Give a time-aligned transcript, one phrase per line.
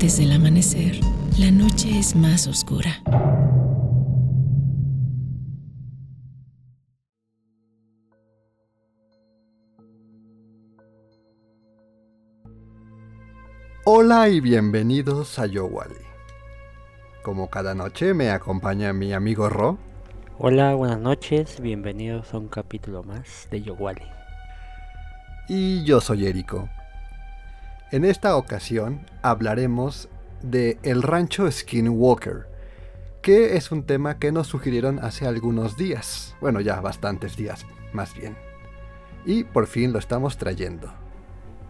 [0.00, 0.98] Antes del amanecer,
[1.38, 3.02] la noche es más oscura.
[13.84, 15.92] Hola y bienvenidos a Yowali.
[17.22, 19.76] Como cada noche me acompaña mi amigo Ro.
[20.38, 24.06] Hola, buenas noches, bienvenidos a un capítulo más de Yowali.
[25.46, 26.70] Y yo soy Eriko.
[27.92, 30.08] En esta ocasión hablaremos
[30.42, 32.46] de el rancho Skinwalker,
[33.20, 38.14] que es un tema que nos sugirieron hace algunos días, bueno ya bastantes días más
[38.14, 38.36] bien,
[39.26, 40.94] y por fin lo estamos trayendo.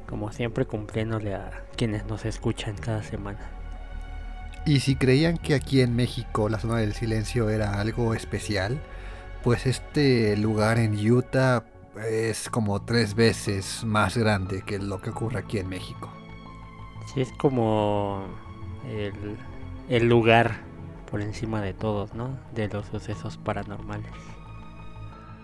[0.07, 3.51] Como siempre cumpliéndole a quienes nos escuchan cada semana.
[4.67, 8.79] Y si creían que aquí en México la zona del silencio era algo especial,
[9.43, 11.65] pues este lugar en Utah
[12.09, 16.11] es como tres veces más grande que lo que ocurre aquí en México.
[17.13, 18.25] Sí, es como
[18.89, 19.37] el,
[19.89, 20.61] el lugar
[21.11, 22.39] por encima de todos, ¿no?
[22.55, 24.11] De los sucesos paranormales.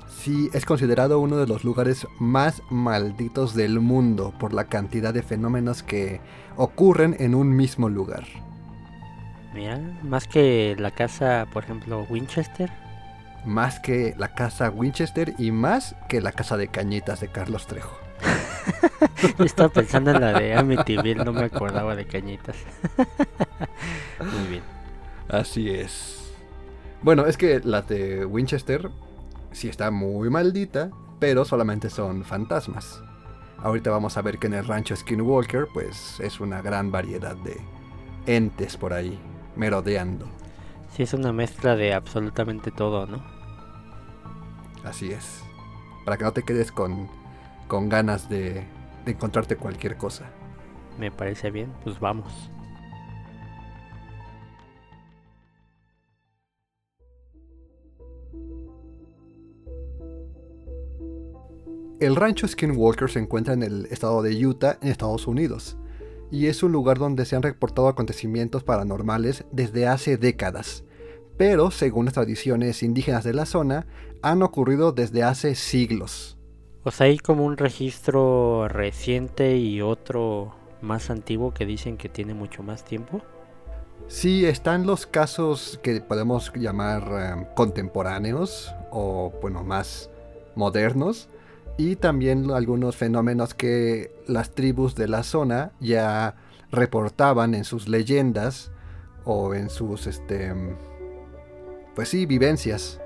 [0.08, 5.22] Sí, es considerado uno de los lugares más malditos del mundo por la cantidad de
[5.22, 6.20] fenómenos que
[6.56, 8.24] ocurren en un mismo lugar.
[9.54, 12.70] Mira, más que la casa, por ejemplo, Winchester.
[13.44, 18.05] Más que la casa Winchester y más que la casa de cañitas de Carlos Trejo.
[19.38, 22.56] Yo estaba pensando en la de Amityville, no me acordaba de cañitas.
[24.20, 24.62] Muy bien.
[25.28, 26.32] Así es.
[27.02, 28.90] Bueno, es que la de Winchester
[29.52, 33.02] sí está muy maldita, pero solamente son fantasmas.
[33.58, 37.60] Ahorita vamos a ver que en el rancho Skinwalker, pues es una gran variedad de
[38.26, 39.18] entes por ahí,
[39.56, 40.26] merodeando.
[40.94, 43.22] Sí, es una mezcla de absolutamente todo, ¿no?
[44.84, 45.42] Así es.
[46.04, 47.08] Para que no te quedes con,
[47.68, 48.64] con ganas de,
[49.04, 50.24] de encontrarte cualquier cosa.
[50.98, 52.50] Me parece bien, pues vamos.
[61.98, 65.78] El rancho Skinwalker se encuentra en el estado de Utah, en Estados Unidos,
[66.30, 70.84] y es un lugar donde se han reportado acontecimientos paranormales desde hace décadas,
[71.38, 73.86] pero según las tradiciones indígenas de la zona,
[74.20, 76.35] han ocurrido desde hace siglos.
[76.90, 82.62] Sea, hay como un registro reciente y otro más antiguo que dicen que tiene mucho
[82.62, 83.22] más tiempo.
[84.08, 90.10] Sí, están los casos que podemos llamar eh, contemporáneos o, bueno, más
[90.54, 91.28] modernos,
[91.76, 96.36] y también algunos fenómenos que las tribus de la zona ya
[96.70, 98.70] reportaban en sus leyendas
[99.24, 100.54] o en sus, este,
[101.94, 103.00] pues sí, vivencias.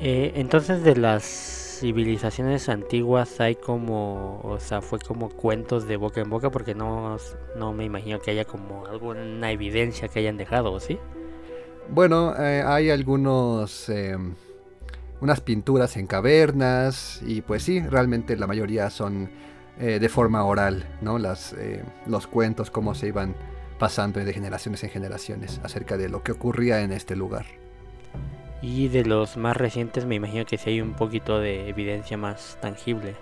[0.00, 6.22] Eh, entonces de las civilizaciones antiguas hay como, o sea, fue como cuentos de boca
[6.22, 7.18] en boca porque no,
[7.56, 10.98] no me imagino que haya como alguna evidencia que hayan dejado, ¿sí?
[11.90, 14.16] Bueno, eh, hay algunos, eh,
[15.20, 19.28] unas pinturas en cavernas y pues sí, realmente la mayoría son
[19.78, 21.18] eh, de forma oral, ¿no?
[21.18, 23.34] Las, eh, los cuentos, cómo se iban
[23.78, 27.44] pasando de generaciones en generaciones acerca de lo que ocurría en este lugar.
[28.66, 32.56] Y de los más recientes me imagino que sí hay un poquito de evidencia más
[32.62, 33.14] tangible.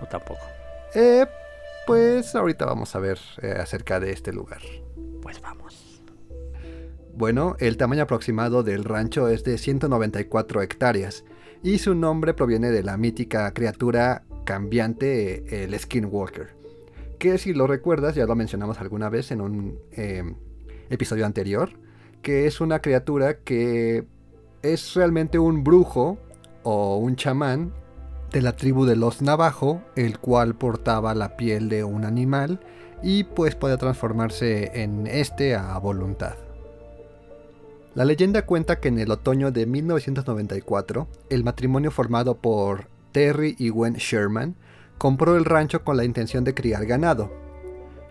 [0.00, 0.40] O tampoco.
[0.94, 1.26] Eh,
[1.86, 4.62] pues ahorita vamos a ver eh, acerca de este lugar.
[5.20, 6.02] Pues vamos.
[7.12, 11.22] Bueno, el tamaño aproximado del rancho es de 194 hectáreas
[11.62, 16.54] y su nombre proviene de la mítica criatura cambiante, el Skinwalker,
[17.18, 20.24] que si lo recuerdas ya lo mencionamos alguna vez en un eh,
[20.88, 21.72] episodio anterior,
[22.22, 24.06] que es una criatura que
[24.62, 26.18] es realmente un brujo
[26.62, 27.72] o un chamán
[28.32, 32.60] de la tribu de los Navajo, el cual portaba la piel de un animal
[33.02, 36.34] y pues puede transformarse en este a voluntad.
[37.94, 43.70] La leyenda cuenta que en el otoño de 1994, el matrimonio formado por Terry y
[43.70, 44.54] Gwen Sherman
[44.96, 47.32] compró el rancho con la intención de criar ganado.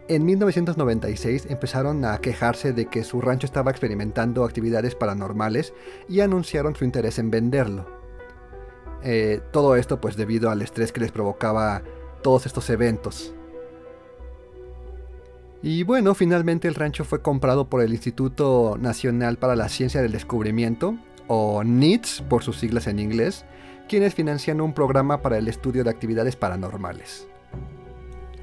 [0.10, 5.72] En 1996 empezaron a quejarse de que su rancho estaba experimentando actividades paranormales
[6.08, 7.86] y anunciaron su interés en venderlo.
[9.04, 11.84] Eh, todo esto pues debido al estrés que les provocaba
[12.24, 13.36] todos estos eventos.
[15.62, 20.12] Y bueno, finalmente el rancho fue comprado por el Instituto Nacional para la Ciencia del
[20.12, 20.98] Descubrimiento,
[21.28, 23.46] o NITS por sus siglas en inglés,
[23.88, 27.28] quienes financian un programa para el estudio de actividades paranormales.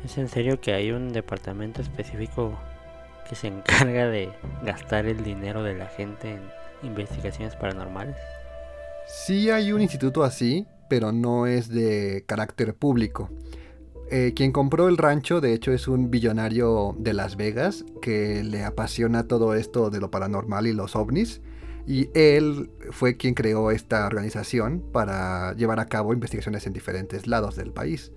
[0.05, 2.59] ¿Es en serio que hay un departamento específico
[3.29, 4.31] que se encarga de
[4.63, 6.41] gastar el dinero de la gente en
[6.83, 8.17] investigaciones paranormales?
[9.09, 13.31] Sí hay un instituto así, pero no es de carácter público.
[14.11, 18.65] eh, quien compró el rancho, de hecho, es un billonario de Las Vegas que le
[18.65, 21.41] apasiona todo esto de lo paranormal y los ovnis.
[21.89, 27.57] Y él fue quien creó esta organización para llevar a cabo investigaciones en diferentes lados
[27.57, 28.13] del país.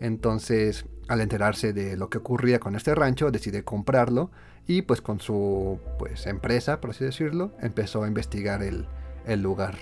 [0.00, 4.30] Entonces, al enterarse de lo que ocurría con este rancho, decide comprarlo
[4.68, 8.86] y pues con su pues empresa, por así decirlo, empezó a investigar el,
[9.26, 9.74] el lugar.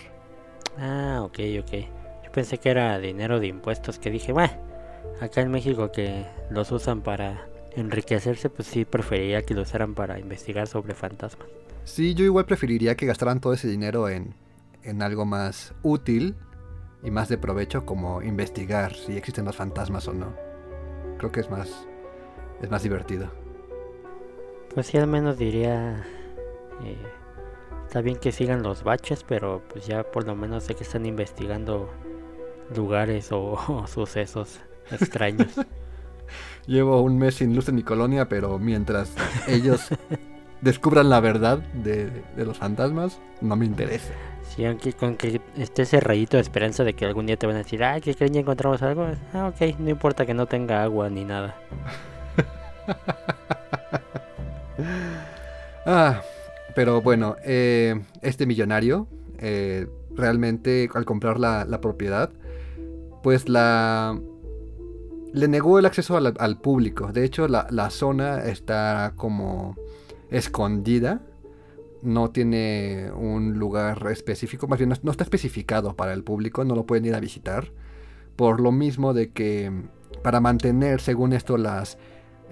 [0.78, 1.72] Ah, ok, ok.
[2.24, 4.54] Yo pensé que era dinero de impuestos que dije, bueno,
[5.20, 7.46] acá en México que los usan para
[7.76, 11.46] enriquecerse, pues sí preferiría que lo usaran para investigar sobre fantasmas.
[11.84, 14.32] Sí, yo igual preferiría que gastaran todo ese dinero en,
[14.82, 16.36] en algo más útil
[17.02, 20.47] y más de provecho como investigar si existen los fantasmas o no.
[21.18, 21.86] Creo que es más
[22.62, 23.30] es más divertido.
[24.74, 26.04] Pues sí, al menos diría
[26.84, 26.96] eh,
[27.86, 31.06] está bien que sigan los baches, pero pues ya por lo menos sé que están
[31.06, 31.90] investigando
[32.74, 34.60] lugares o, o sucesos
[34.90, 35.52] extraños.
[36.66, 39.14] Llevo un mes sin luz en mi colonia, pero mientras
[39.48, 39.88] ellos
[40.60, 44.12] descubran la verdad de, de los fantasmas, no me interesa.
[44.58, 47.54] Sí, aunque con que esté ese rayito de esperanza de que algún día te van
[47.54, 49.06] a decir, ah, que creen ya encontramos algo.
[49.32, 51.54] Ah, ok, no importa que no tenga agua ni nada.
[55.86, 56.22] ah,
[56.74, 59.06] pero bueno, eh, este millonario
[59.38, 62.32] eh, realmente al comprar la, la, propiedad,
[63.22, 64.20] pues la
[65.34, 67.12] le negó el acceso al, al público.
[67.12, 69.76] De hecho, la, la zona está como
[70.30, 71.20] escondida
[72.02, 76.86] no tiene un lugar específico, más bien no, está especificado para el público, no lo
[76.86, 77.72] pueden ir a visitar.
[78.36, 79.72] Por lo mismo de que
[80.22, 81.98] para mantener, según esto, las,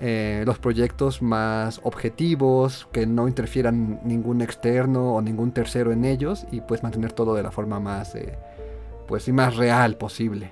[0.01, 6.47] eh, los proyectos más objetivos, que no interfieran ningún externo o ningún tercero en ellos
[6.51, 8.37] y pues mantener todo de la forma más, eh,
[9.07, 10.51] pues, y más real posible.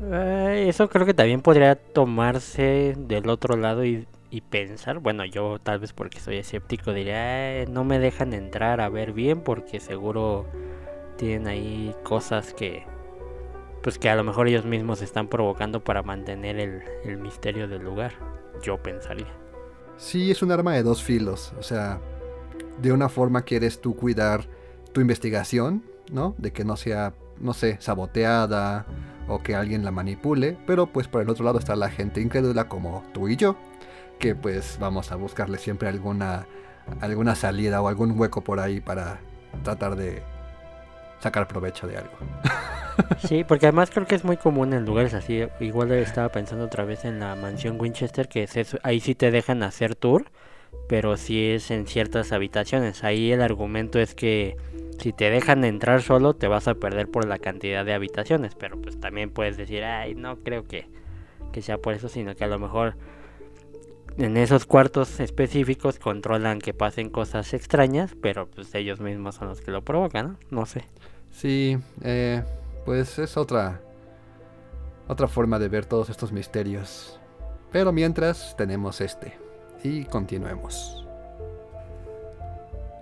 [0.00, 5.58] Eh, eso creo que también podría tomarse del otro lado y y pensar, bueno, yo
[5.58, 10.46] tal vez porque soy escéptico diría, no me dejan entrar a ver bien porque seguro
[11.16, 12.84] tienen ahí cosas que
[13.82, 17.82] pues que a lo mejor ellos mismos están provocando para mantener el, el misterio del
[17.82, 18.12] lugar.
[18.62, 19.28] Yo pensaría.
[19.96, 22.00] Sí, es un arma de dos filos, o sea,
[22.80, 24.46] de una forma quieres tú cuidar
[24.92, 26.34] tu investigación, ¿no?
[26.38, 28.86] De que no sea, no sé, saboteada
[29.26, 32.68] o que alguien la manipule, pero pues por el otro lado está la gente incrédula
[32.68, 33.56] como tú y yo,
[34.18, 36.46] que pues vamos a buscarle siempre alguna,
[37.00, 39.20] alguna salida o algún hueco por ahí para
[39.62, 40.22] tratar de
[41.20, 42.12] sacar provecho de algo.
[43.28, 45.44] Sí, porque además creo que es muy común en lugares así.
[45.60, 49.62] Igual estaba pensando otra vez en la mansión Winchester, que es ahí sí te dejan
[49.62, 50.24] hacer tour,
[50.88, 53.04] pero sí es en ciertas habitaciones.
[53.04, 54.56] Ahí el argumento es que
[54.98, 58.80] si te dejan entrar solo te vas a perder por la cantidad de habitaciones, pero
[58.80, 60.88] pues también puedes decir, ay, no creo que,
[61.52, 62.96] que sea por eso, sino que a lo mejor
[64.18, 69.60] en esos cuartos específicos controlan que pasen cosas extrañas, pero pues ellos mismos son los
[69.60, 70.38] que lo provocan, ¿no?
[70.50, 70.84] No sé.
[71.30, 72.42] Sí, eh,
[72.84, 73.80] pues es otra
[75.06, 77.18] otra forma de ver todos estos misterios.
[77.72, 79.38] Pero mientras tenemos este
[79.82, 81.06] y continuemos.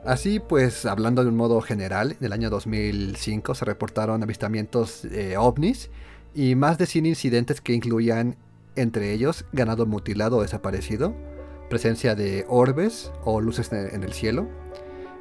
[0.04, 5.02] Así pues, hablando de un modo general, en el año 2005 se reportaron avistamientos
[5.36, 5.90] ovnis
[6.32, 8.36] y más de 100 incidentes que incluían
[8.76, 11.14] entre ellos ganado mutilado o desaparecido,
[11.68, 14.48] presencia de orbes o luces en el cielo,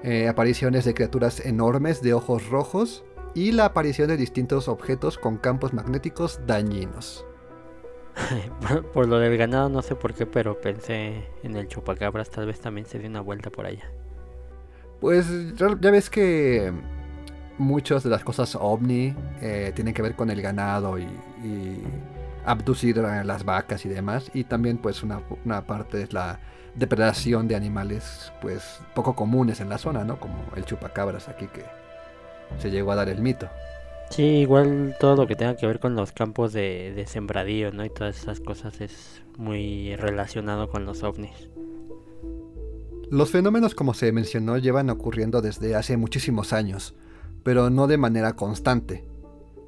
[0.04, 5.38] eh, apariciones de criaturas enormes de ojos rojos y la aparición de distintos objetos con
[5.38, 7.26] campos magnéticos dañinos.
[8.94, 12.60] por, lo del ganado no sé por qué, pero pensé en el chupacabras, tal vez
[12.60, 13.90] también se dio una vuelta por allá.
[15.02, 16.72] Pues ya ves que
[17.58, 21.08] muchas de las cosas ovni eh, tienen que ver con el ganado y
[22.46, 24.32] abducir a las vacas y demás.
[24.34, 25.22] Y también pues una,
[25.66, 26.40] parte es la
[26.75, 30.20] depredación de animales pues poco comunes en la zona, ¿no?
[30.20, 31.64] Como el chupacabras aquí que
[32.60, 33.50] se llegó a dar el mito.
[34.10, 37.84] Sí, igual todo lo que tenga que ver con los campos de, de sembradío, ¿no?
[37.84, 41.50] Y todas esas cosas es muy relacionado con los ovnis.
[43.10, 46.96] Los fenómenos, como se mencionó, llevan ocurriendo desde hace muchísimos años,
[47.44, 49.04] pero no de manera constante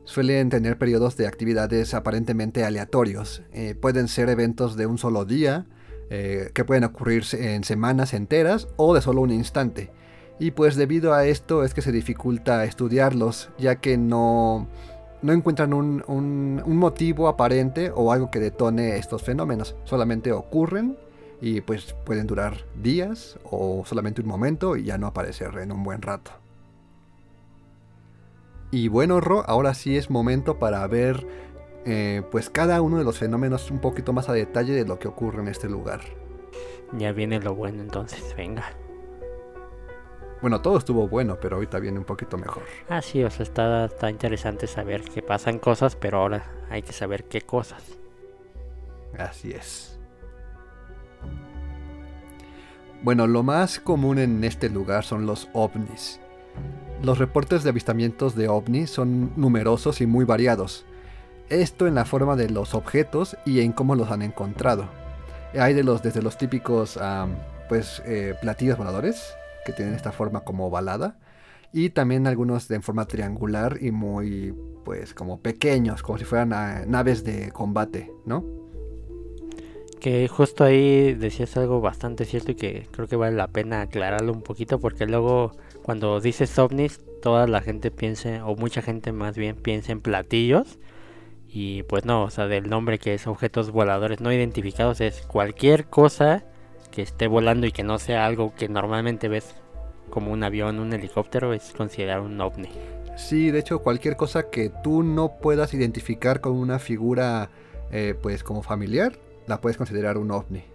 [0.08, 3.44] suelen tener periodos de actividades aparentemente aleatorios.
[3.52, 5.66] Eh, pueden ser eventos de un solo día,
[6.10, 9.92] eh, que pueden ocurrir en semanas enteras o de solo un instante.
[10.40, 14.70] Y pues debido a esto es que se dificulta estudiarlos, ya que no,
[15.22, 19.76] no encuentran un, un, un motivo aparente o algo que detone estos fenómenos.
[19.84, 20.98] Solamente ocurren
[21.42, 25.84] y pues pueden durar días o solamente un momento y ya no aparecer en un
[25.84, 26.32] buen rato.
[28.72, 31.26] Y bueno, Ro, ahora sí es momento para ver
[31.86, 35.08] eh, pues cada uno de los fenómenos un poquito más a detalle de lo que
[35.08, 36.02] ocurre en este lugar.
[36.94, 38.66] Ya viene lo bueno entonces, venga.
[40.42, 42.64] Bueno, todo estuvo bueno, pero ahorita viene un poquito mejor.
[42.90, 46.94] Ah, sí, o sea, está, está interesante saber que pasan cosas, pero ahora hay que
[46.94, 47.84] saber qué cosas.
[49.18, 49.98] Así es.
[53.02, 56.20] Bueno, lo más común en este lugar son los ovnis.
[57.04, 60.86] Los reportes de avistamientos de ovnis son numerosos y muy variados.
[61.50, 64.90] Esto en la forma de los objetos y en cómo los han encontrado.
[65.58, 67.00] Hay de los desde los típicos
[67.70, 69.36] pues eh, platillos voladores
[69.66, 71.18] que tienen esta forma como ovalada
[71.74, 76.84] y también algunos en forma triangular y muy pues como pequeños, como si fueran ah,
[76.88, 78.46] naves de combate, ¿no?
[80.00, 84.32] Que justo ahí decías algo bastante cierto y que creo que vale la pena aclararlo
[84.32, 85.52] un poquito porque luego
[85.88, 90.80] cuando dices ovnis toda la gente piensa o mucha gente más bien piensa en platillos
[91.48, 95.86] y pues no, o sea, del nombre que es objetos voladores no identificados es cualquier
[95.86, 96.44] cosa
[96.92, 99.56] que esté volando y que no sea algo que normalmente ves
[100.10, 102.68] como un avión, un helicóptero, es considerado un ovni.
[103.16, 107.50] Sí, de hecho cualquier cosa que tú no puedas identificar con una figura
[107.94, 109.14] eh, pues como familiar
[109.46, 110.66] la puedes considerar un ovni.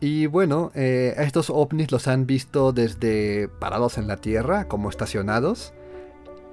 [0.00, 5.72] Y bueno, eh, estos ovnis los han visto desde parados en la Tierra, como estacionados,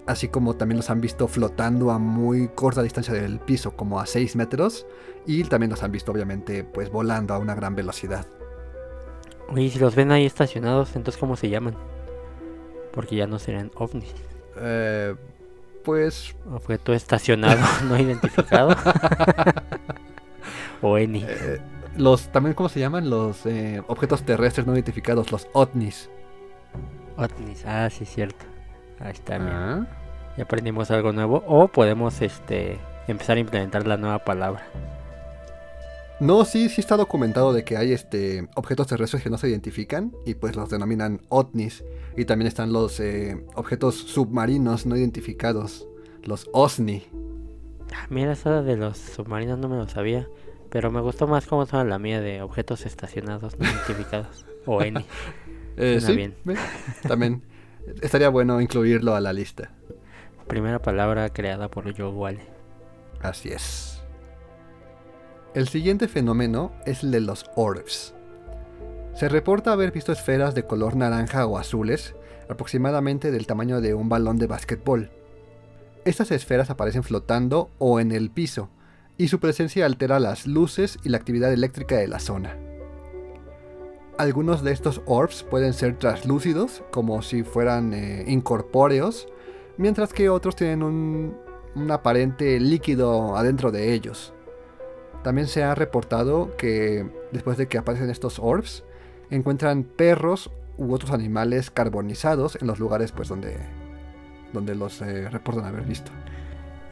[0.08, 4.06] así como también los han visto flotando a muy corta distancia del piso, como a
[4.06, 4.86] 6 metros,
[5.26, 8.26] y también los han visto obviamente pues volando a una gran velocidad.
[9.50, 11.76] Oye, si los ven ahí estacionados, entonces ¿cómo se llaman?
[12.94, 14.14] Porque ya no serían ovnis.
[14.58, 15.16] Eh,
[15.84, 16.34] pues...
[16.50, 18.76] Objeto estacionado, no identificado.
[20.82, 21.26] o ENI.
[21.28, 21.60] Eh,
[21.98, 23.10] los, también, ¿cómo se llaman?
[23.10, 26.10] Los eh, objetos terrestres no identificados, los OTNIs.
[27.18, 28.46] OTNIs, ah, sí, cierto.
[29.00, 29.88] Ahí está, ah.
[30.38, 31.44] Ya aprendimos algo nuevo.
[31.48, 34.66] O podemos este, empezar a implementar la nueva palabra.
[36.20, 40.14] No, sí, sí está documentado de que hay este, objetos terrestres que no se identifican
[40.26, 41.84] y pues los denominan OTNIs.
[42.16, 45.88] Y también están los eh, objetos submarinos no identificados,
[46.24, 47.04] los OSNI.
[47.94, 50.28] Ah, mira, eso de los submarinos no me lo sabía.
[50.74, 54.44] Pero me gustó más cómo suena la mía de objetos estacionados no identificados.
[54.66, 55.06] o N.
[55.78, 56.36] Eh, sí, bien.
[57.08, 57.44] también
[58.02, 59.70] estaría bueno incluirlo a la lista.
[60.48, 62.40] Primera palabra creada por Joe Wale.
[63.22, 64.02] Así es.
[65.54, 68.16] El siguiente fenómeno es el de los orbs.
[69.14, 72.16] Se reporta haber visto esferas de color naranja o azules,
[72.50, 75.12] aproximadamente del tamaño de un balón de básquetbol.
[76.04, 78.72] Estas esferas aparecen flotando o en el piso,
[79.18, 82.58] y su presencia altera las luces y la actividad eléctrica de la zona.
[84.18, 89.28] Algunos de estos orbs pueden ser translúcidos, como si fueran eh, incorpóreos,
[89.78, 91.36] mientras que otros tienen un,
[91.76, 94.34] un aparente líquido adentro de ellos.
[95.24, 98.84] También se ha reportado que después de que aparecen estos orbs,
[99.30, 103.58] encuentran perros u otros animales carbonizados en los lugares pues, donde,
[104.54, 106.12] donde los eh, reportan haber visto.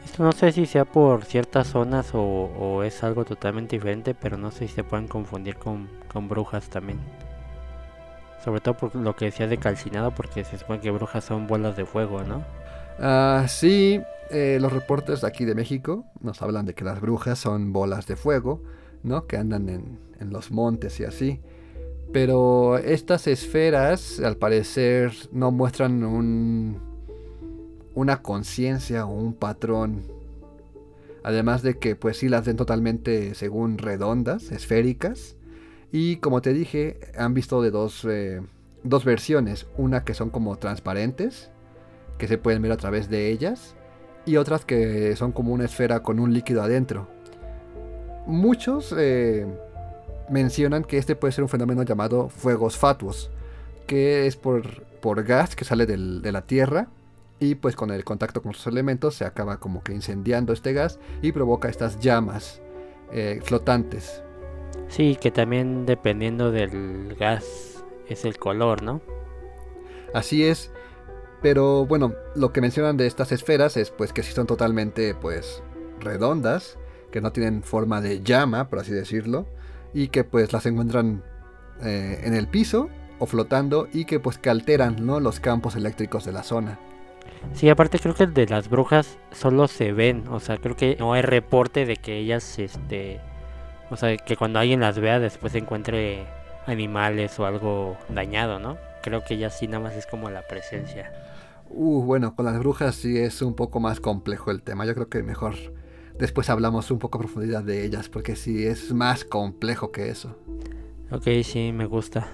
[0.04, 4.50] Esto no sé si sea por ciertas zonas o, es algo totalmente diferente, pero no
[4.50, 5.88] sé si se pueden confundir con,
[6.28, 6.98] brujas también.
[8.44, 11.76] Sobre todo por lo que decía de calcinado, porque se supone que brujas son bolas
[11.76, 12.42] de fuego, ¿no?
[12.98, 17.38] Ah, sí, eh, los reportes de aquí de México nos hablan de que las brujas
[17.38, 18.62] son bolas de fuego,
[19.02, 19.26] ¿no?
[19.26, 21.40] Que andan en, en los montes y así.
[22.12, 26.91] Pero estas esferas, al parecer, no muestran un
[27.94, 30.02] una conciencia o un patrón.
[31.24, 35.36] Además de que pues sí las ven totalmente según redondas, esféricas.
[35.92, 38.40] Y como te dije, han visto de dos, eh,
[38.82, 39.66] dos versiones.
[39.76, 41.50] Una que son como transparentes,
[42.18, 43.76] que se pueden ver a través de ellas.
[44.24, 47.08] Y otras que son como una esfera con un líquido adentro.
[48.26, 49.46] Muchos eh,
[50.30, 53.30] mencionan que este puede ser un fenómeno llamado fuegos fatuos.
[53.86, 56.88] Que es por, por gas que sale de la Tierra
[57.42, 61.00] y pues con el contacto con sus elementos se acaba como que incendiando este gas
[61.22, 62.62] y provoca estas llamas
[63.10, 64.22] eh, flotantes.
[64.86, 69.00] Sí, que también dependiendo del gas es el color, ¿no?
[70.14, 70.70] Así es,
[71.42, 75.64] pero bueno, lo que mencionan de estas esferas es pues que sí son totalmente pues
[75.98, 76.78] redondas,
[77.10, 79.46] que no tienen forma de llama, por así decirlo,
[79.92, 81.24] y que pues las encuentran
[81.82, 85.18] eh, en el piso o flotando y que pues que alteran ¿no?
[85.18, 86.78] los campos eléctricos de la zona.
[87.54, 90.96] Sí, aparte creo que el de las brujas solo se ven, o sea, creo que
[90.98, 93.20] no hay reporte de que ellas, este,
[93.90, 96.26] o sea, que cuando alguien las vea después encuentre
[96.66, 98.78] animales o algo dañado, ¿no?
[99.02, 101.12] Creo que ya sí nada más es como la presencia.
[101.68, 104.86] Uh, bueno, con las brujas sí es un poco más complejo el tema.
[104.86, 105.54] Yo creo que mejor
[106.18, 110.36] después hablamos un poco a profundidad de ellas, porque sí es más complejo que eso.
[111.10, 112.28] Ok, sí, me gusta.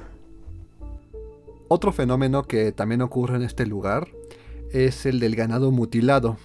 [1.69, 4.09] Otro fenómeno que también ocurre en este lugar
[4.73, 6.37] es el del ganado mutilado.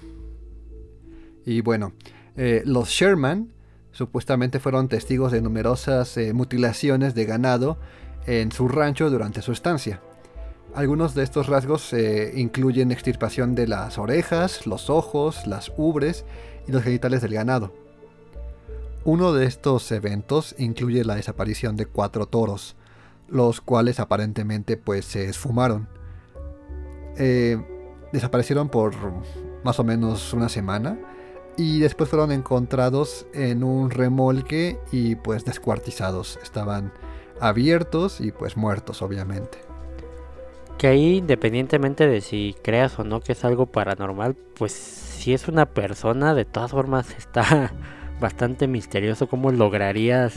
[1.45, 1.93] Y bueno,
[2.35, 3.53] eh, los Sherman
[3.91, 7.77] supuestamente fueron testigos de numerosas eh, mutilaciones de ganado
[8.25, 10.01] en su rancho durante su estancia.
[10.75, 16.25] Algunos de estos rasgos eh, incluyen extirpación de las orejas, los ojos, las ubres
[16.67, 17.71] y los genitales del ganado.
[19.05, 22.75] Uno de estos eventos incluye la desaparición de cuatro toros,
[23.27, 25.87] los cuales aparentemente pues se esfumaron.
[27.17, 27.61] Eh,
[28.13, 28.93] desaparecieron por
[29.63, 30.97] más o menos una semana
[31.57, 36.39] y después fueron encontrados en un remolque y pues descuartizados.
[36.41, 36.93] Estaban
[37.41, 39.57] abiertos y pues muertos obviamente.
[40.77, 45.47] Que ahí independientemente de si creas o no que es algo paranormal, pues si es
[45.47, 47.73] una persona de todas formas está
[48.21, 50.35] bastante misterioso cómo lograrías...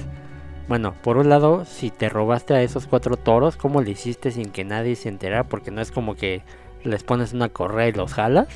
[0.69, 4.51] Bueno, por un lado, si te robaste a esos cuatro toros, ¿cómo le hiciste sin
[4.51, 5.45] que nadie se enterara?
[5.45, 6.43] Porque no es como que
[6.83, 8.49] les pones una correa y los jalas.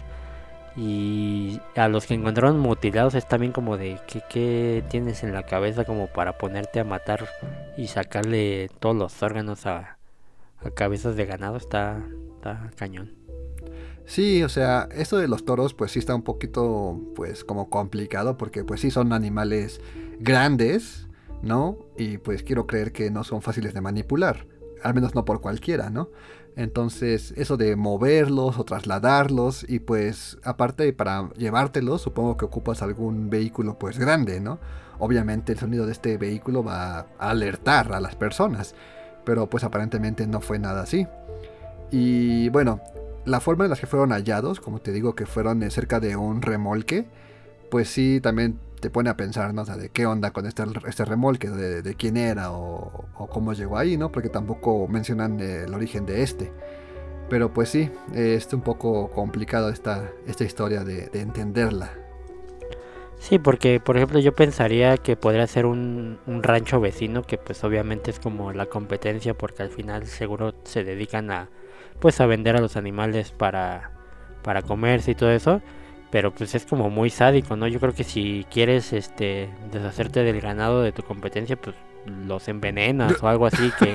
[0.76, 3.98] Y a los que encontraron mutilados es también como de
[4.30, 7.28] ¿qué, tienes en la cabeza como para ponerte a matar
[7.76, 9.98] y sacarle todos los órganos a,
[10.58, 11.56] a cabezas de ganado.
[11.56, 12.04] Está,
[12.36, 13.20] está cañón.
[14.10, 18.36] Sí, o sea, esto de los toros pues sí está un poquito pues como complicado
[18.36, 19.80] porque pues sí son animales
[20.18, 21.06] grandes,
[21.42, 21.78] ¿no?
[21.96, 24.46] Y pues quiero creer que no son fáciles de manipular,
[24.82, 26.10] al menos no por cualquiera, ¿no?
[26.56, 33.30] Entonces, eso de moverlos o trasladarlos y pues aparte para llevártelos, supongo que ocupas algún
[33.30, 34.58] vehículo pues grande, ¿no?
[34.98, 38.74] Obviamente el sonido de este vehículo va a alertar a las personas,
[39.24, 41.06] pero pues aparentemente no fue nada así.
[41.90, 42.80] Y bueno,
[43.24, 46.42] la forma en la que fueron hallados, como te digo que fueron cerca de un
[46.42, 47.06] remolque,
[47.70, 49.62] pues sí también te pone a pensar, ¿no?
[49.62, 53.96] O de qué onda con este, este remolque, de, quién era o, cómo llegó ahí,
[53.96, 54.10] ¿no?
[54.10, 56.52] Porque tampoco mencionan el origen de este.
[57.28, 61.92] Pero pues sí, es un poco complicado esta, esta historia de, entenderla.
[63.18, 67.62] Sí, porque por ejemplo yo pensaría que podría ser un, un, rancho vecino que pues
[67.64, 71.50] obviamente es como la competencia porque al final seguro se dedican a
[72.00, 73.90] pues a vender a los animales para,
[74.42, 75.60] para comerse y todo eso
[76.10, 77.68] pero pues es como muy sádico, ¿no?
[77.68, 83.22] Yo creo que si quieres este deshacerte del ganado de tu competencia, pues los envenenas
[83.22, 83.94] o algo así que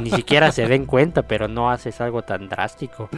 [0.00, 3.10] ni, siquiera se den cuenta, pero no haces algo tan drástico.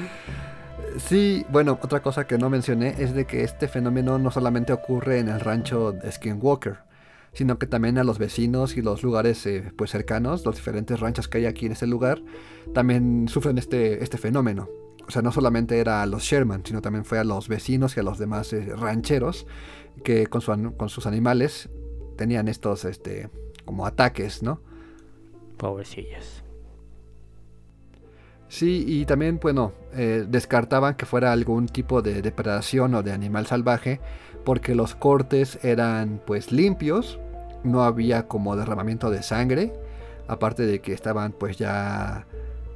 [0.99, 5.21] Sí, bueno, otra cosa que no mencioné es de que este fenómeno no solamente ocurre
[5.21, 6.79] en el rancho Skinwalker,
[7.33, 11.29] sino que también a los vecinos y los lugares eh, pues cercanos, los diferentes ranchos
[11.29, 12.21] que hay aquí en ese lugar,
[12.75, 14.69] también sufren este, este fenómeno
[15.13, 18.01] o sea, no solamente era a los Sherman, sino también fue a los vecinos y
[18.01, 19.47] a los demás eh, rancheros
[20.03, 21.69] que con, con, sus animales
[22.17, 23.29] tenían estos, este,
[23.67, 24.63] como ataques, ¿no?
[25.59, 26.43] Pobrecillos.
[28.49, 33.45] Sí, y también, bueno, eh, descartaban que fuera algún tipo de depredación o de animal
[33.45, 34.01] salvaje,
[34.47, 37.19] porque los cortes eran pues limpios,
[37.65, 39.75] no había como derramamiento de sangre,
[40.27, 42.27] aparte de que estaban pues ya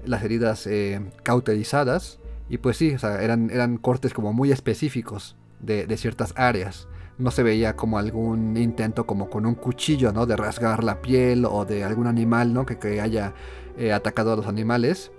[0.05, 2.19] las heridas eh, cauterizadas.
[2.49, 6.89] Y pues sí, eran, eran cortes como muy específicos de, ciertas áreas.
[7.19, 10.27] No se veía como algún intento como con un cuchillo, ¿no?
[10.27, 12.67] De rasgar la piel o de algún animal, ¿no?
[12.67, 13.33] Que, haya
[13.79, 15.11] eh, atacado a los animales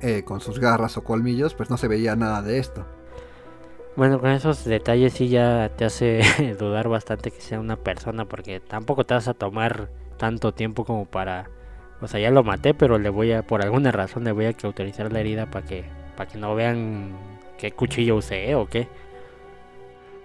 [0.00, 2.86] eh, con sus garras o colmillos, pues no se veía nada de esto.
[3.96, 6.20] Bueno, con esos detalles sí ya te hace
[6.58, 11.04] dudar bastante que sea una persona, porque tampoco te vas a tomar tanto tiempo como
[11.04, 11.48] para
[12.04, 14.52] o sea, ya lo maté, pero le voy a, por alguna razón, le voy a
[14.52, 15.84] cauterizar la herida para que,
[16.16, 17.12] para que no vean
[17.58, 18.88] qué cuchillo usé o qué.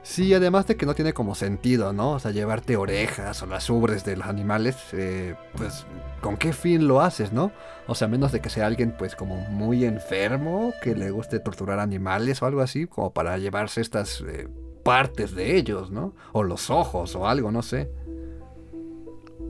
[0.02, 2.14] Sí, además de que no tiene como sentido, ¿no?
[2.14, 5.86] O sea, llevarte orejas o las ubres de los animales, eh, pues,
[6.22, 7.52] ¿con qué fin lo haces, no?
[7.86, 11.80] O sea, menos de que sea alguien, pues, como muy enfermo, que le guste torturar
[11.80, 14.48] animales o algo así, como para llevarse estas eh,
[14.84, 16.16] partes de ellos, ¿no?
[16.32, 17.92] O los ojos o algo, no sé.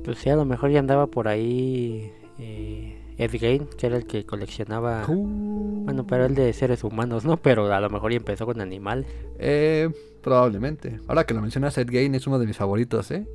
[0.04, 4.08] Pues sí, a lo mejor ya andaba por ahí eh, Ed Gain, que era el
[4.08, 5.06] que coleccionaba.
[5.08, 5.79] Uh.
[5.90, 7.38] Bueno, pero el de seres humanos, ¿no?
[7.38, 9.08] Pero a lo mejor ya empezó con animales.
[9.38, 9.90] Eh,
[10.22, 11.00] probablemente.
[11.08, 13.28] Ahora que lo mencionas, Ed Gain es uno de mis favoritos, ¿eh?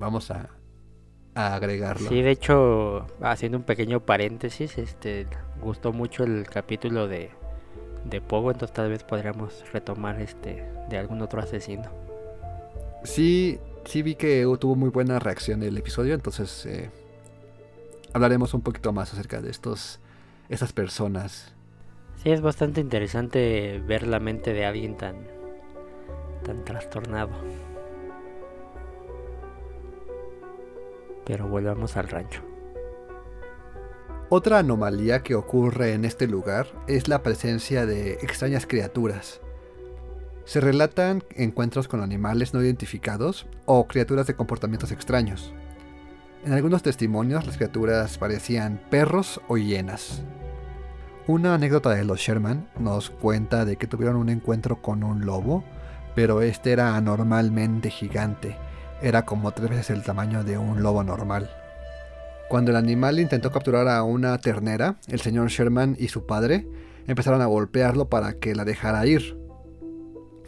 [0.00, 0.50] Vamos a,
[1.34, 2.08] a agregarlo.
[2.08, 5.26] Sí, de hecho, haciendo un pequeño paréntesis, este
[5.60, 7.30] gustó mucho el capítulo de,
[8.04, 11.90] de Pogo, entonces tal vez podríamos retomar este de algún otro asesino.
[13.04, 16.90] Sí, sí vi que tuvo muy buena reacción el episodio, entonces eh,
[18.12, 20.00] hablaremos un poquito más acerca de estos
[20.48, 21.52] estas personas.
[22.22, 25.28] Sí, es bastante interesante ver la mente de alguien tan,
[26.44, 27.30] tan trastornado.
[31.24, 32.42] Pero volvamos al rancho.
[34.30, 39.40] Otra anomalía que ocurre en este lugar es la presencia de extrañas criaturas.
[40.44, 45.52] Se relatan encuentros con animales no identificados o criaturas de comportamientos extraños.
[46.44, 50.22] En algunos testimonios las criaturas parecían perros o hienas.
[51.28, 55.62] Una anécdota de los Sherman nos cuenta de que tuvieron un encuentro con un lobo,
[56.14, 58.56] pero este era anormalmente gigante,
[59.02, 61.50] era como tres veces el tamaño de un lobo normal.
[62.48, 66.66] Cuando el animal intentó capturar a una ternera, el señor Sherman y su padre
[67.06, 69.38] empezaron a golpearlo para que la dejara ir.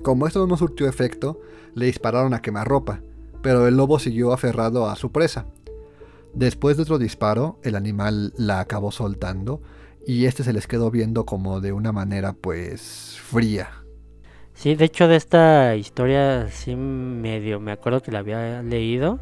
[0.00, 1.42] Como esto no surtió efecto,
[1.74, 3.02] le dispararon a quemarropa,
[3.42, 5.44] pero el lobo siguió aferrado a su presa.
[6.32, 9.60] Después de otro disparo, el animal la acabó soltando
[10.06, 13.70] y este se les quedó viendo como de una manera pues fría.
[14.54, 19.20] Sí, de hecho de esta historia sí medio me acuerdo que la había leído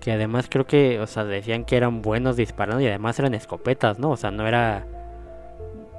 [0.00, 3.98] que además creo que, o sea, decían que eran buenos disparando y además eran escopetas,
[3.98, 4.10] ¿no?
[4.10, 4.86] O sea, no era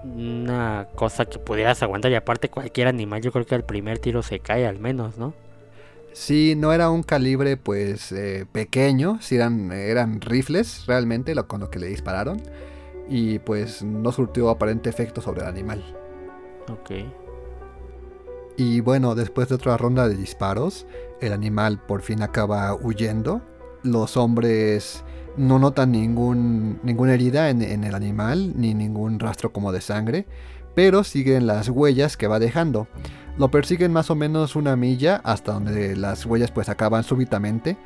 [0.03, 4.23] una cosa que pudieras aguantar y aparte cualquier animal yo creo que al primer tiro
[4.23, 5.33] se cae al menos, ¿no?
[6.13, 11.59] Sí, no era un calibre pues eh, pequeño, sí eran, eran rifles realmente lo, con
[11.59, 12.41] lo que le dispararon
[13.09, 15.83] y pues no surtió aparente efecto sobre el animal.
[16.69, 16.91] Ok.
[18.57, 20.87] Y bueno, después de otra ronda de disparos,
[21.21, 23.41] el animal por fin acaba huyendo
[23.83, 25.03] los hombres
[25.35, 30.25] no notan ningún, ninguna herida en, el animal, ni ningún rastro como de sangre,
[30.75, 32.87] pero siguen las huellas que va dejando.
[33.37, 37.77] Lo persiguen más o menos una milla hasta donde las huellas pues acaban súbitamente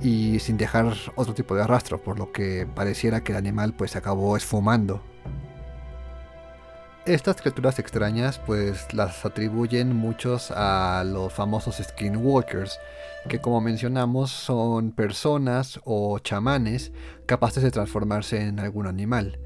[0.00, 3.96] y sin dejar otro tipo de rastro, por lo que pareciera que el animal pues
[3.96, 5.02] acabó esfumando.
[7.04, 12.78] Estas criaturas extrañas pues las atribuyen muchos a los famosos skinwalkers,
[13.28, 16.92] que como mencionamos son personas o chamanes
[17.26, 19.40] capaces de transformarse en algún animal.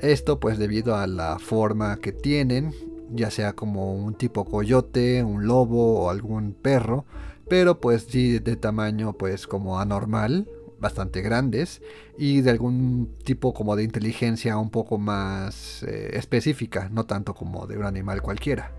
[0.00, 2.72] Esto pues debido a la forma que tienen,
[3.10, 7.04] ya sea como un tipo coyote, un lobo o algún perro,
[7.48, 11.82] pero pues sí de tamaño pues como anormal, bastante grandes
[12.18, 17.66] y de algún tipo como de inteligencia un poco más eh, específica, no tanto como
[17.66, 18.72] de un animal cualquiera.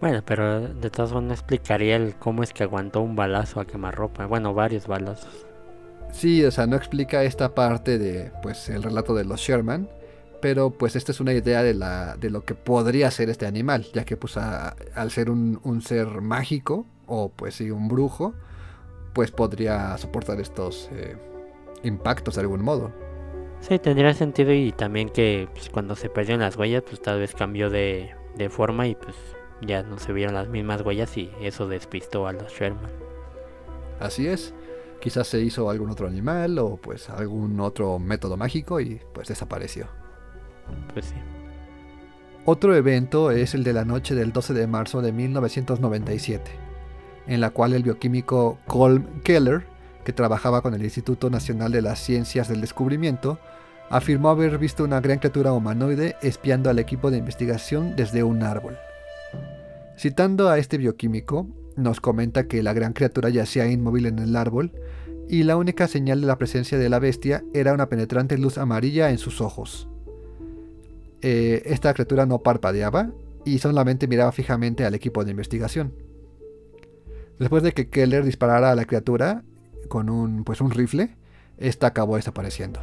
[0.00, 3.66] Bueno, pero de todas formas no explicaría el cómo es que aguantó un balazo a
[3.66, 4.26] quemarropa.
[4.26, 5.46] Bueno, varios balazos.
[6.12, 9.88] Sí, o sea, no explica esta parte de, pues, el relato de los Sherman.
[10.40, 13.86] Pero, pues, esta es una idea de, la, de lo que podría ser este animal.
[13.94, 18.34] Ya que, pues, al ser un, un, ser mágico, o, pues, sí, un brujo,
[19.14, 21.16] pues podría soportar estos eh,
[21.84, 22.92] impactos de algún modo.
[23.60, 27.34] Sí, tendría sentido y también que pues, cuando se perdieron las huellas, pues tal vez
[27.34, 29.16] cambió de, de, forma y pues
[29.62, 32.90] ya no se vieron las mismas huellas y eso despistó a los Sherman.
[34.00, 34.52] Así es,
[35.00, 39.86] quizás se hizo algún otro animal o pues algún otro método mágico y pues desapareció.
[40.92, 41.14] Pues sí.
[42.44, 46.63] Otro evento es el de la noche del 12 de marzo de 1997
[47.26, 49.66] en la cual el bioquímico Colm Keller,
[50.04, 53.38] que trabajaba con el Instituto Nacional de las Ciencias del Descubrimiento,
[53.90, 58.76] afirmó haber visto una gran criatura humanoide espiando al equipo de investigación desde un árbol.
[59.96, 64.72] Citando a este bioquímico, nos comenta que la gran criatura yacía inmóvil en el árbol
[65.28, 69.10] y la única señal de la presencia de la bestia era una penetrante luz amarilla
[69.10, 69.88] en sus ojos.
[71.22, 73.10] Eh, esta criatura no parpadeaba
[73.44, 75.92] y solamente miraba fijamente al equipo de investigación.
[77.38, 79.42] Después de que Keller disparara a la criatura
[79.88, 81.16] con un, pues un rifle,
[81.58, 82.80] esta acabó desapareciendo.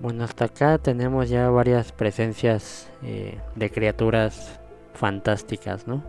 [0.00, 4.60] Bueno, hasta acá tenemos ya varias presencias eh, de criaturas
[4.94, 6.04] fantásticas, ¿no?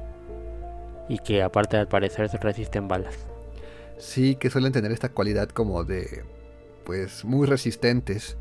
[1.08, 3.16] Y que aparte al parecer resisten balas.
[3.98, 6.24] Sí, que suelen tener esta cualidad como de,
[6.86, 8.38] pues, muy resistentes.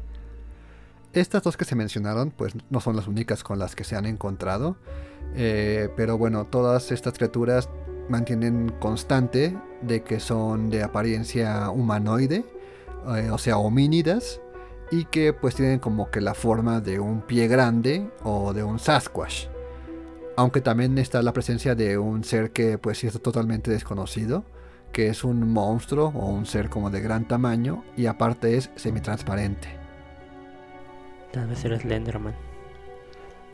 [1.14, 4.04] Estas dos que se mencionaron, pues no son las únicas con las que se han
[4.04, 4.76] encontrado.
[5.34, 7.70] Eh, pero bueno, todas estas criaturas
[8.08, 12.44] mantienen constante de que son de apariencia humanoide,
[13.16, 14.40] eh, o sea, homínidas,
[14.90, 18.78] y que pues tienen como que la forma de un pie grande o de un
[18.78, 19.46] Sasquatch.
[20.36, 24.44] Aunque también está la presencia de un ser que pues es totalmente desconocido,
[24.92, 29.68] que es un monstruo o un ser como de gran tamaño y aparte es semitransparente.
[31.32, 32.34] Tal vez eres Slenderman.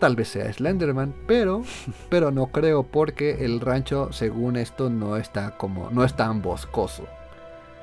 [0.05, 1.63] Tal vez sea Slenderman, pero,
[2.11, 7.07] pero no creo porque el rancho, según esto, no está como, no es tan boscoso.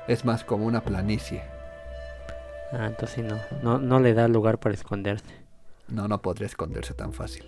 [0.06, 1.42] Es más como una planicie.
[2.70, 5.34] Ah, entonces no, no, no le da lugar para esconderse.
[5.88, 7.44] No, no podría esconderse tan fácil.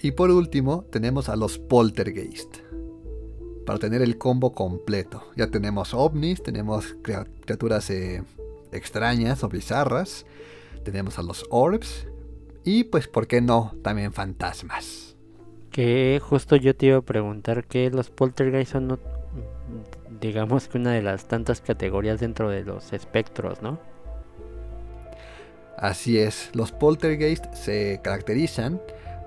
[0.00, 2.56] Y por último, tenemos a los poltergeist.
[3.66, 5.30] para tener el combo completo.
[5.36, 8.24] Ya tenemos ovnis, tenemos criaturas eh,
[8.72, 10.26] extrañas o bizarras,
[10.82, 12.09] tenemos a los orbs
[12.64, 13.74] y pues, ¿por qué no?
[13.82, 15.16] También fantasmas.
[15.70, 18.98] Que justo yo te iba a preguntar que los poltergeist son,
[20.20, 23.78] digamos que una de las tantas categorías dentro de los espectros, ¿no?
[25.76, 28.80] Así es, los poltergeist se caracterizan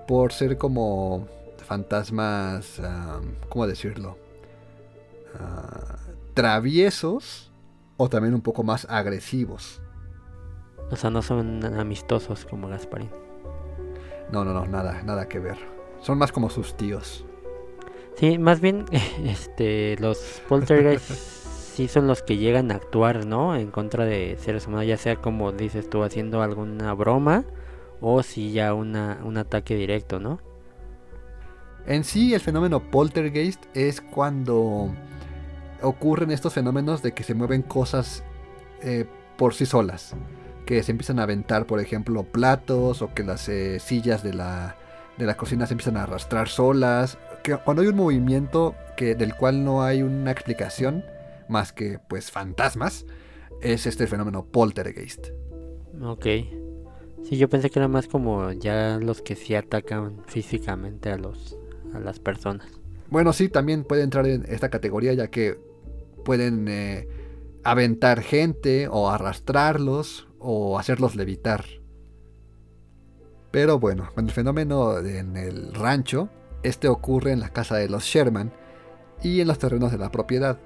[0.07, 2.81] por ser como fantasmas,
[3.49, 4.17] ¿cómo decirlo?
[5.39, 5.97] Ah,
[6.35, 7.51] traviesos
[7.97, 9.81] o también un poco más agresivos.
[10.91, 13.22] O sea, no son amistosos como Gasparín.
[14.33, 15.59] No, no, no, nada, nada que ver.
[16.01, 17.23] Son más como sus tíos.
[18.15, 18.85] Sí, más bien,
[19.23, 21.07] este, los poltergeist
[21.75, 23.55] sí son los que llegan a actuar, ¿no?
[23.55, 27.45] En contra de seres humanos, ya sea como dices tú, haciendo alguna broma
[28.01, 30.39] o si ya una, un ataque directo, ¿no?
[31.85, 34.89] En sí, el fenómeno poltergeist es cuando
[35.83, 38.23] ocurren estos fenómenos de que se mueven cosas
[38.81, 39.05] eh,
[39.37, 40.15] por sí solas.
[40.65, 44.77] Que se empiezan a aventar, por ejemplo, platos o que las eh, sillas de la,
[45.17, 47.17] de la cocina se empiezan a arrastrar solas.
[47.43, 51.03] Que cuando hay un movimiento que, del cual no hay una explicación
[51.49, 53.05] más que pues fantasmas,
[53.61, 55.27] es este fenómeno poltergeist.
[56.01, 56.25] Ok.
[57.23, 61.57] Sí, yo pensé que era más como ya los que sí atacan físicamente a los
[61.93, 62.67] a las personas.
[63.09, 65.57] Bueno, sí, también puede entrar en esta categoría ya que
[66.25, 67.07] pueden eh,
[67.63, 71.65] aventar gente o arrastrarlos o hacerlos levitar.
[73.51, 76.29] Pero bueno, el fenómeno en el rancho,
[76.63, 78.51] este ocurre en la casa de los Sherman
[79.21, 80.59] y en los terrenos de la propiedad.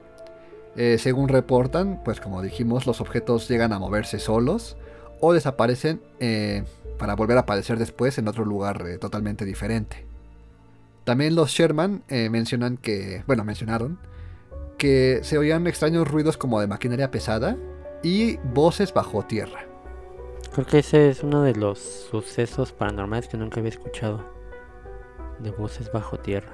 [0.76, 4.78] Eh, según reportan, pues como dijimos, los objetos llegan a moverse solos
[5.20, 6.64] o desaparecen eh,
[6.98, 10.06] para volver a aparecer después en otro lugar totalmente diferente.
[11.04, 13.98] También los Sherman mencionan que, bueno, mencionaron
[14.78, 17.58] que se oían extraños ruidos como de maquinaria pesada
[18.04, 19.67] y voces bajo tierra.
[20.58, 24.26] Creo que ese es uno de los sucesos paranormales que nunca había escuchado.
[25.38, 26.52] De voces bajo tierra.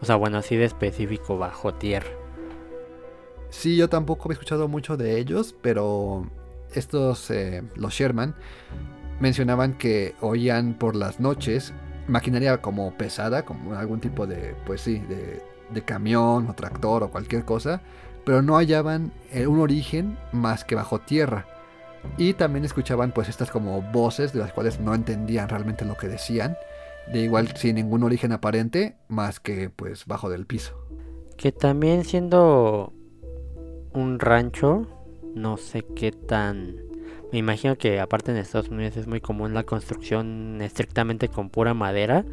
[0.00, 2.12] O sea, bueno, así de específico, bajo tierra.
[3.50, 6.24] Sí, yo tampoco había escuchado mucho de ellos, pero
[6.72, 8.36] estos, eh, los Sherman,
[9.18, 11.74] mencionaban que oían por las noches
[12.06, 15.02] maquinaria como pesada, como algún tipo de, pues sí,
[15.70, 17.82] de camión o tractor o cualquier cosa,
[18.24, 21.48] pero no hallaban eh, un origen más que bajo tierra.
[22.16, 26.08] Y también escuchaban pues estas como voces de las cuales no entendían realmente lo que
[26.08, 26.56] decían,
[27.12, 30.76] de igual sin ningún origen aparente más que pues bajo del piso.
[31.36, 32.92] Que también siendo
[33.92, 34.86] un rancho,
[35.34, 36.76] no sé qué tan...
[37.32, 41.72] Me imagino que aparte en Estados Unidos es muy común la construcción estrictamente con pura
[41.72, 42.26] madera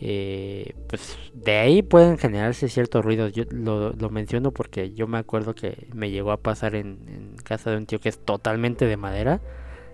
[0.00, 3.32] eh, pues de ahí pueden generarse ciertos ruidos.
[3.32, 7.78] Yo lo, menciono porque yo me acuerdo que me llegó a pasar en, casa de
[7.78, 9.40] un tío que es totalmente de madera.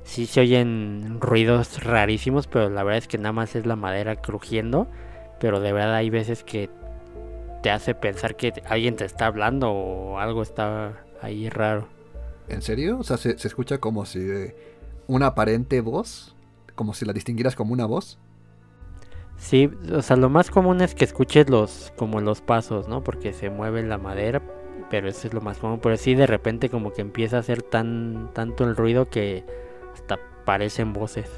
[0.02, 4.16] Sí se oyen ruidos rarísimos, pero la verdad es que nada más es la madera
[4.16, 4.88] crujiendo.
[5.40, 6.68] Pero de verdad hay veces que
[7.62, 11.88] te hace pensar que alguien te está hablando o algo está ahí raro.
[12.48, 12.98] ¿En serio?
[12.98, 14.20] O sea, se, se escucha como si
[15.06, 16.36] una aparente voz,
[16.74, 18.18] como si la distinguieras como una voz.
[19.36, 23.02] Sí, o sea, lo más común es que escuches los como los pasos, ¿no?
[23.02, 24.42] Porque se mueve la madera,
[24.90, 25.80] pero eso es lo más común.
[25.82, 29.44] Pero sí, de repente como que empieza a hacer tan tanto el ruido que
[29.92, 31.30] hasta parecen voces.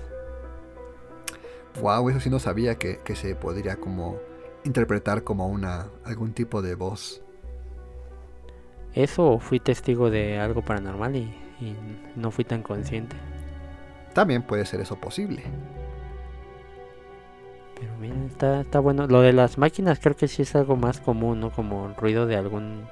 [1.81, 4.19] Wow, eso sí no sabía que, se podría como
[4.65, 7.23] interpretar como una algún tipo de voz.
[8.95, 11.77] Eso fui testigo de algo paranormal y, y
[12.17, 13.17] no fui tan consciente.
[14.15, 15.43] También puede ser eso posible.
[17.79, 19.07] Pero miren, está, está bueno.
[19.07, 21.51] Lo de las máquinas creo que sí es algo más común, ¿no?
[21.51, 22.85] Como ruido de algún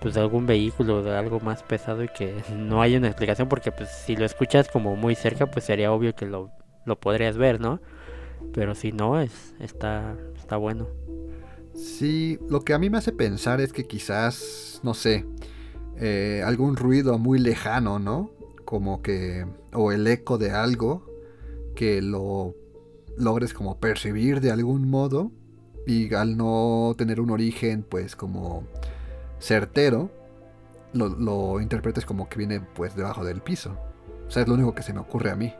[0.00, 3.72] pues de algún vehículo, de algo más pesado y que no hay una explicación porque
[3.72, 6.50] pues si lo escuchas como muy cerca pues sería obvio que lo,
[6.84, 7.80] lo podrías ver, ¿no?
[8.52, 10.88] Pero si no, es, está, está bueno.
[11.74, 15.26] Sí, lo que a mí me hace pensar es que quizás, no sé,
[15.96, 18.30] eh, algún ruido muy lejano, ¿no?
[18.64, 21.06] Como que, o el eco de algo
[21.74, 22.54] que lo
[23.16, 25.30] logres como percibir de algún modo
[25.86, 28.64] y al no tener un origen pues como
[29.38, 30.10] certero,
[30.92, 33.76] lo, interpretes como que viene pues debajo del piso.
[34.26, 35.52] O sea, es lo único que se me ocurre a mí.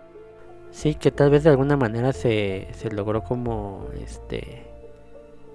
[0.70, 4.66] Sí, que tal vez de alguna manera se, se logró como este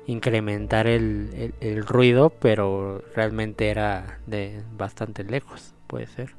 [0.05, 6.38] incrementar el, el, ruido, pero realmente era de bastante lejos, puede ser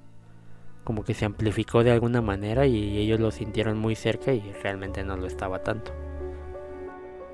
[0.85, 5.05] como que se amplificó de alguna manera y ellos lo sintieron muy cerca y realmente
[5.05, 5.93] no lo estaba tanto.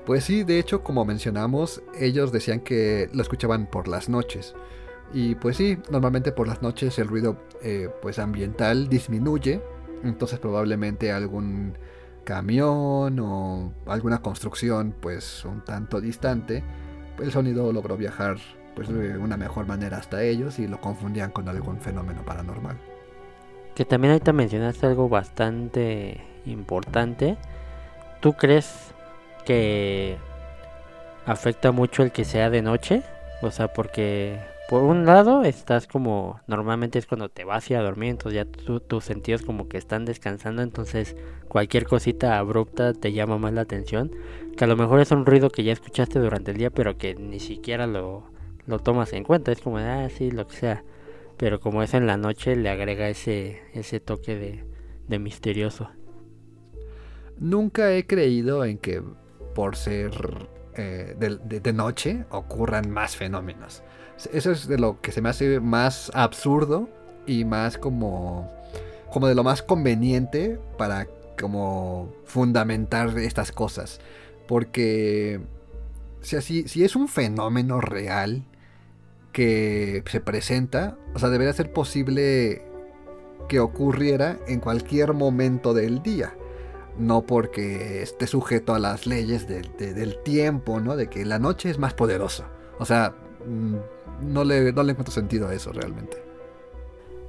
[0.05, 4.55] Pues sí, de hecho, como mencionamos, ellos decían que lo escuchaban por las noches.
[5.13, 9.61] Y pues sí, normalmente por las noches el ruido eh, pues ambiental disminuye,
[10.03, 11.77] entonces probablemente algún
[12.23, 16.63] camión o alguna construcción pues un tanto distante,
[17.19, 18.37] el sonido logró viajar
[18.75, 22.77] pues de una mejor manera hasta ellos y lo confundían con algún fenómeno paranormal.
[23.77, 27.37] Que también ahorita mencionaste algo bastante importante.
[28.21, 28.91] ¿Tú crees
[29.45, 30.17] que
[31.27, 33.03] afecta mucho el que sea de noche?
[33.43, 38.09] O sea, porque por un lado estás como normalmente es cuando te vas a dormir
[38.09, 41.15] entonces ya tus sentidos como que están descansando entonces
[41.47, 44.11] cualquier cosita abrupta te llama más la atención
[44.57, 47.13] que a lo mejor es un ruido que ya escuchaste durante el día pero que
[47.13, 48.23] ni siquiera lo,
[48.65, 50.83] lo tomas en cuenta es como ah sí lo que sea
[51.37, 54.65] pero como es en la noche le agrega ese ese toque de,
[55.07, 55.89] de misterioso
[57.39, 59.01] nunca he creído en que
[59.55, 60.11] por ser
[60.75, 63.83] eh, de, de noche ocurran más fenómenos
[64.33, 66.89] eso es de lo que se me hace más absurdo
[67.27, 68.51] y más como,
[69.11, 71.07] como de lo más conveniente para
[71.39, 73.99] como fundamentar estas cosas.
[74.47, 75.39] Porque
[76.21, 78.43] si, si es un fenómeno real
[79.37, 82.63] que se presenta, o sea, debería ser posible
[83.47, 86.35] que ocurriera en cualquier momento del día.
[86.97, 90.95] No porque esté sujeto a las leyes del tiempo, ¿no?
[90.95, 92.49] De que la noche es más poderosa.
[92.79, 93.13] O sea,
[93.45, 93.75] mm,
[94.23, 96.17] no le, no le encuentro sentido a eso realmente.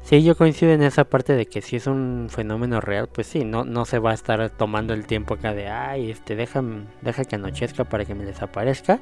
[0.01, 3.45] Sí, yo coincido en esa parte de que si es un fenómeno real, pues sí,
[3.45, 6.65] no, no se va a estar tomando el tiempo acá de, ay, este, deja,
[7.03, 8.99] deja que anochezca para que me desaparezca.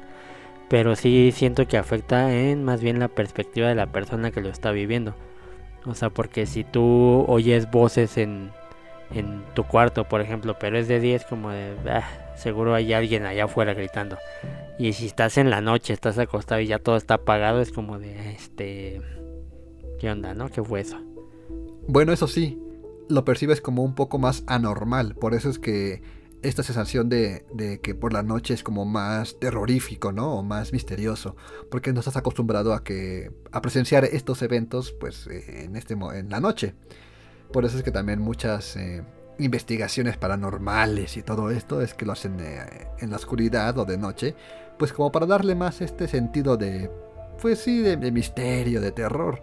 [0.69, 4.49] Pero sí siento que afecta en más bien la perspectiva de la persona que lo
[4.49, 5.15] está viviendo.
[5.85, 8.51] O sea, porque si tú oyes voces en,
[9.11, 13.25] en tu cuarto, por ejemplo, pero es de 10 como de, ah, seguro hay alguien
[13.25, 14.17] allá afuera gritando.
[14.77, 17.99] Y si estás en la noche, estás acostado y ya todo está apagado, es como
[17.99, 19.01] de, este,
[19.99, 20.49] ¿qué onda, no?
[20.49, 20.99] ¿Qué fue eso?
[21.87, 22.61] Bueno, eso sí,
[23.09, 26.01] lo percibes como un poco más anormal, por eso es que
[26.41, 30.35] esta sensación de, de, que por la noche es como más terrorífico, ¿no?
[30.35, 31.35] O más misterioso,
[31.71, 36.39] porque no estás acostumbrado a que a presenciar estos eventos, pues, en este en la
[36.39, 36.75] noche.
[37.51, 39.03] Por eso es que también muchas eh,
[39.39, 43.97] investigaciones paranormales y todo esto es que lo hacen eh, en la oscuridad o de
[43.97, 44.35] noche,
[44.77, 46.91] pues como para darle más este sentido de,
[47.41, 49.41] pues sí, de, misterio, de terror.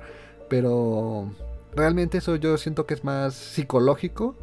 [0.48, 1.34] Pero
[1.74, 4.36] realmente eso yo siento que es más psicológico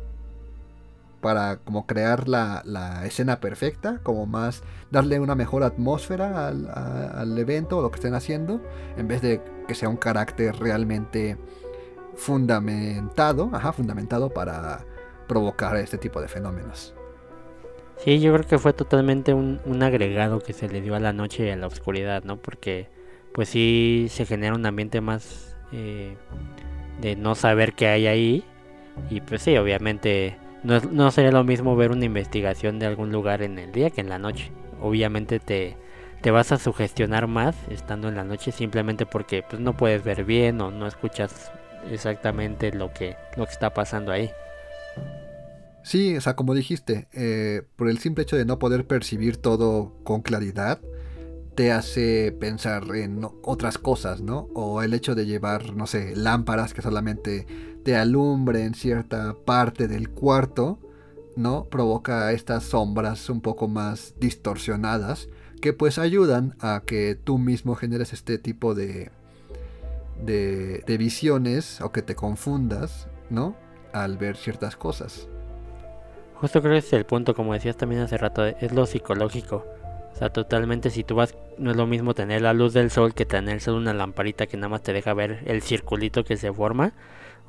[1.22, 7.38] para como crear la, la, escena perfecta, como más darle una mejor atmósfera al, al,
[7.38, 8.62] evento o lo que estén haciendo,
[8.98, 11.38] en vez de que sea un carácter realmente
[12.16, 14.86] fundamentado, ajá, fundamentado para
[15.28, 16.94] provocar este tipo de fenómenos.
[18.04, 21.46] Sí, yo creo que fue totalmente un, agregado que se le dio a la noche
[21.46, 22.38] y a la oscuridad, ¿no?
[22.38, 22.90] Porque
[23.32, 26.18] pues sí se genera un ambiente más eh,
[27.00, 28.44] de no saber qué hay ahí.
[29.12, 33.42] Y pues sí, obviamente no, no sería lo mismo ver una investigación de algún lugar
[33.42, 34.52] en el día que en la noche.
[34.82, 35.78] Obviamente te,
[36.22, 40.24] te vas a sugestionar más estando en la noche simplemente porque pues no puedes ver
[40.24, 41.52] bien o no escuchas
[41.90, 44.30] exactamente lo que, lo que está pasando ahí.
[45.84, 49.96] Sí, o sea, como dijiste, eh, por el simple hecho de no poder percibir todo
[50.04, 50.80] con claridad,
[51.56, 54.48] te hace pensar en otras cosas, ¿no?
[54.54, 57.48] O el hecho de llevar, no sé, lámparas que solamente
[57.84, 60.80] te alumbren cierta parte del cuarto,
[61.36, 61.66] ¿no?
[61.66, 65.30] Provoca estas sombras un poco más distorsionadas
[65.62, 69.12] que pues ayudan a que tú mismo generes este tipo de,
[70.24, 73.56] de, de visiones o que te confundas, ¿no?
[73.94, 75.28] Al ver ciertas cosas.
[76.36, 79.64] Justo creo que es el punto, como decías también hace rato, es lo psicológico.
[80.12, 83.14] O sea, totalmente si tú vas, no es lo mismo tener la luz del sol
[83.14, 86.52] que tener solo una lamparita que nada más te deja ver el circulito que se
[86.52, 86.94] forma.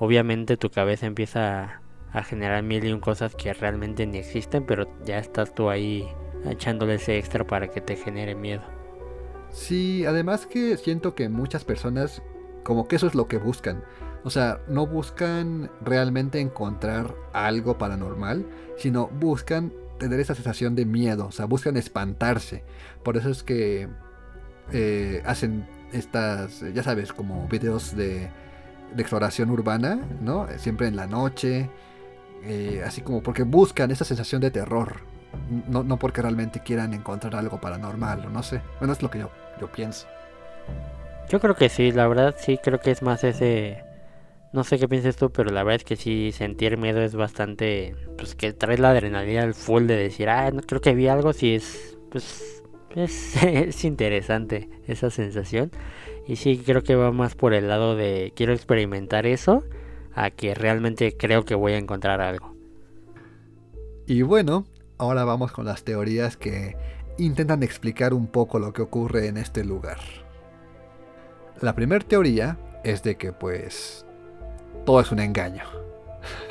[0.02, 1.80] Obviamente tu cabeza empieza
[2.12, 6.08] a, generar mil y un cosas que realmente ni existen, pero ya estás tú ahí
[6.44, 8.62] echándole ese extra para que te genere miedo.
[9.52, 12.20] Sí, además que siento que muchas personas
[12.64, 13.84] como que eso es lo que buscan.
[14.24, 18.44] O sea, no buscan realmente encontrar algo paranormal,
[18.76, 22.64] sino buscan tener esa sensación de miedo, o sea, buscan espantarse.
[23.04, 23.88] Por eso es que
[24.72, 28.30] eh, hacen estas, ya sabes, como videos de,
[28.98, 30.46] exploración urbana, ¿no?
[30.58, 31.70] Siempre en la noche,
[32.44, 35.00] eh, así como porque buscan esa sensación de terror,
[35.68, 38.60] no, no porque realmente quieran encontrar algo paranormal, o no sé.
[38.78, 39.30] Bueno, es lo que yo,
[39.60, 40.06] yo pienso.
[41.28, 43.84] Yo creo que sí, la verdad sí creo que es más ese...
[44.52, 47.96] No sé qué piensas tú, pero la verdad es que sí, sentir miedo es bastante...
[48.18, 51.32] Pues que trae la adrenalina al full de decir, ah, no creo que vi algo,
[51.32, 52.62] si es pues
[52.94, 55.70] es, es interesante esa sensación.
[56.26, 59.64] Y sí, creo que va más por el lado de quiero experimentar eso
[60.14, 62.54] a que realmente creo que voy a encontrar algo.
[64.06, 64.66] Y bueno,
[64.98, 66.76] ahora vamos con las teorías que
[67.18, 69.98] intentan explicar un poco lo que ocurre en este lugar.
[71.60, 74.04] La primera teoría es de que pues
[74.84, 75.64] todo es un engaño.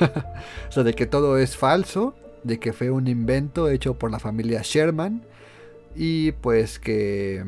[0.68, 4.18] o sea, de que todo es falso, de que fue un invento hecho por la
[4.18, 5.24] familia Sherman
[5.94, 7.44] y pues que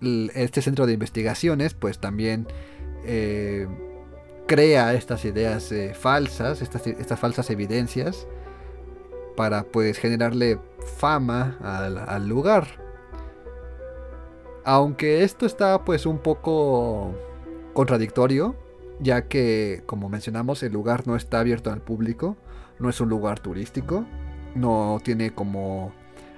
[0.00, 2.46] este centro de investigaciones pues también
[3.04, 3.66] eh,
[4.46, 8.26] crea estas ideas eh, falsas, estas, estas, falsas evidencias
[9.36, 10.58] para pues generarle
[10.98, 12.66] fama al, al, lugar.
[14.64, 17.14] Aunque esto está pues un poco
[17.72, 18.54] contradictorio,
[19.00, 22.36] ya que como mencionamos el lugar no está abierto al público,
[22.78, 24.04] no es un lugar turístico,
[24.54, 25.92] no tiene como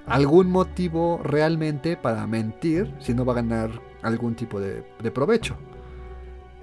[0.06, 3.70] algún motivo realmente para mentir si no va a ganar
[4.02, 4.82] algún tipo de,
[5.12, 5.56] provecho.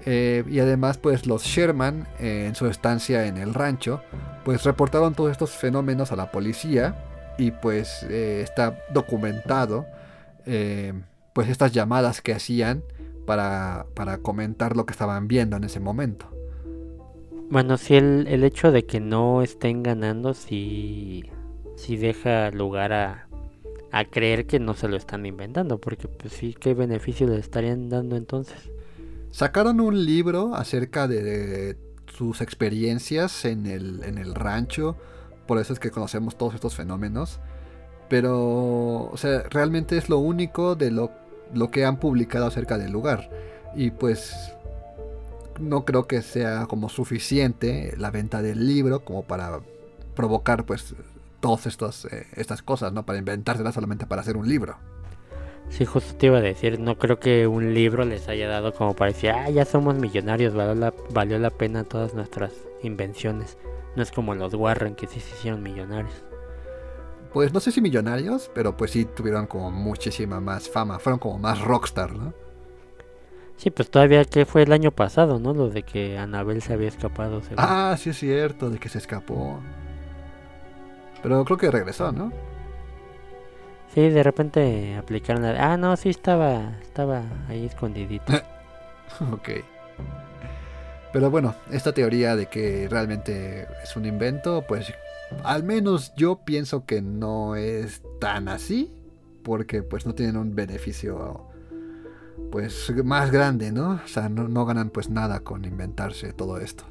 [0.06, 4.02] Eh, y además, pues los Sherman, eh, en su estancia en el rancho,
[4.44, 6.96] pues reportaron todos estos fenómenos a la policía
[7.38, 9.86] y pues eh, está documentado,
[11.32, 12.82] pues estas llamadas que hacían
[13.24, 16.28] para, para, comentar lo que estaban viendo en ese momento.
[17.50, 21.30] Bueno, si el, el hecho de que no estén ganando, si,
[21.76, 23.26] si deja lugar a,
[23.94, 27.88] a creer que no se lo están inventando, porque pues sí, ¿qué beneficio le estarían
[27.88, 28.58] dando entonces?
[29.30, 31.76] Sacaron un libro acerca de,
[32.12, 34.96] sus experiencias en el, en el rancho,
[35.46, 37.38] por eso es que conocemos todos estos fenómenos,
[38.08, 41.12] pero, o sea, realmente es lo único de lo,
[41.52, 43.30] lo que han publicado acerca del lugar,
[43.76, 44.34] y pues
[45.60, 49.60] no creo que sea como suficiente la venta del libro como para
[50.16, 50.96] provocar pues
[51.44, 53.04] todas estas, eh, estas cosas, ¿no?
[53.04, 54.78] Para inventárselas solamente para hacer un libro.
[55.68, 58.96] Sí, justo te iba a decir, no creo que un libro les haya dado como
[58.96, 63.58] para decir, ah, ya somos millonarios, valió la, valió la pena todas nuestras invenciones.
[63.94, 66.14] No es como los Warren que sí se hicieron millonarios.
[67.34, 71.38] Pues no sé si millonarios, pero pues sí tuvieron como muchísima más fama, fueron como
[71.38, 72.32] más rockstar, ¿no?
[73.58, 75.52] Sí, pues todavía que fue el año pasado, ¿no?
[75.52, 77.42] Lo de que Anabel se había escapado.
[77.58, 79.60] Ah, sí es cierto, de que se escapó.
[81.24, 82.30] Pero creo que regresó, ¿no?
[83.94, 85.72] Sí, de repente aplicaron la...
[85.72, 88.30] Ah, no, sí estaba, estaba ahí escondidito.
[89.32, 89.48] ok.
[91.14, 94.92] Pero bueno, esta teoría de que realmente es un invento, pues
[95.44, 98.92] al menos yo pienso que no es tan así,
[99.42, 101.48] porque pues no tienen un beneficio
[102.52, 104.00] pues más grande, ¿no?
[104.04, 106.84] O sea, no, no ganan pues nada con inventarse todo esto.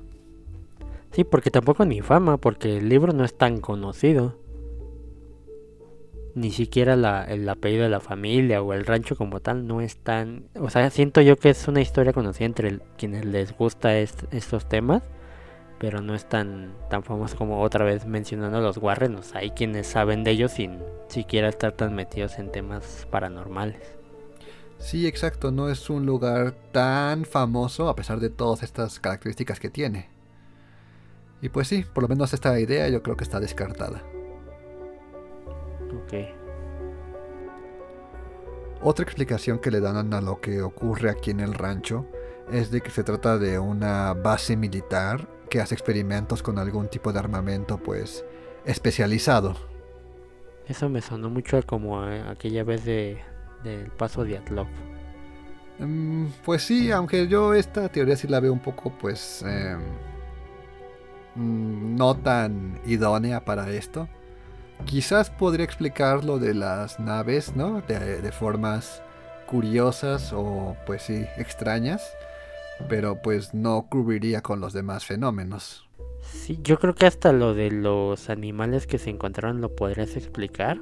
[1.14, 4.36] Sí, porque tampoco ni fama, porque el libro no es tan conocido.
[6.34, 9.97] Ni siquiera la, el apellido de la familia o el rancho como tal no es
[9.97, 10.49] tan...
[10.59, 15.03] O sea, siento yo que es una historia conocida entre quienes les gusta estos temas,
[15.78, 19.16] pero no es tan, tan famoso como otra vez mencionando los Warren.
[19.16, 23.99] O sea, hay quienes saben de ellos sin siquiera estar tan metidos en temas paranormales.
[24.80, 29.70] Sí, exacto, no es un lugar tan famoso a pesar de todas estas características que
[29.70, 30.12] tiene.
[31.44, 34.02] Y pues sí, por lo menos esta idea yo creo que está descartada.
[35.94, 36.14] Ok.
[38.82, 42.08] Otra explicación que le dan a lo que ocurre aquí en el rancho
[42.50, 47.12] es de que se trata de una base militar que hace experimentos con algún tipo
[47.12, 48.24] de armamento pues
[48.64, 49.54] especializado.
[50.66, 53.18] Eso me sonó mucho como aquella vez de,
[53.66, 54.68] del paso de Atlov.
[55.80, 59.44] Mm, pues sí, aunque yo esta teoría sí la veo un poco pues...
[59.46, 60.12] Em,
[61.36, 64.07] Mm, no tan idónea para esto.
[64.86, 67.81] Quizás podría explicar lo de las naves, ¿no?
[67.81, 69.01] De, formas
[69.45, 72.03] curiosas o pues sí, extrañas.
[72.89, 75.88] Pero pues no cubriría con los demás fenómenos.
[76.21, 80.79] Sí, yo creo que hasta lo de los animales que se encontraron lo podrías explicar.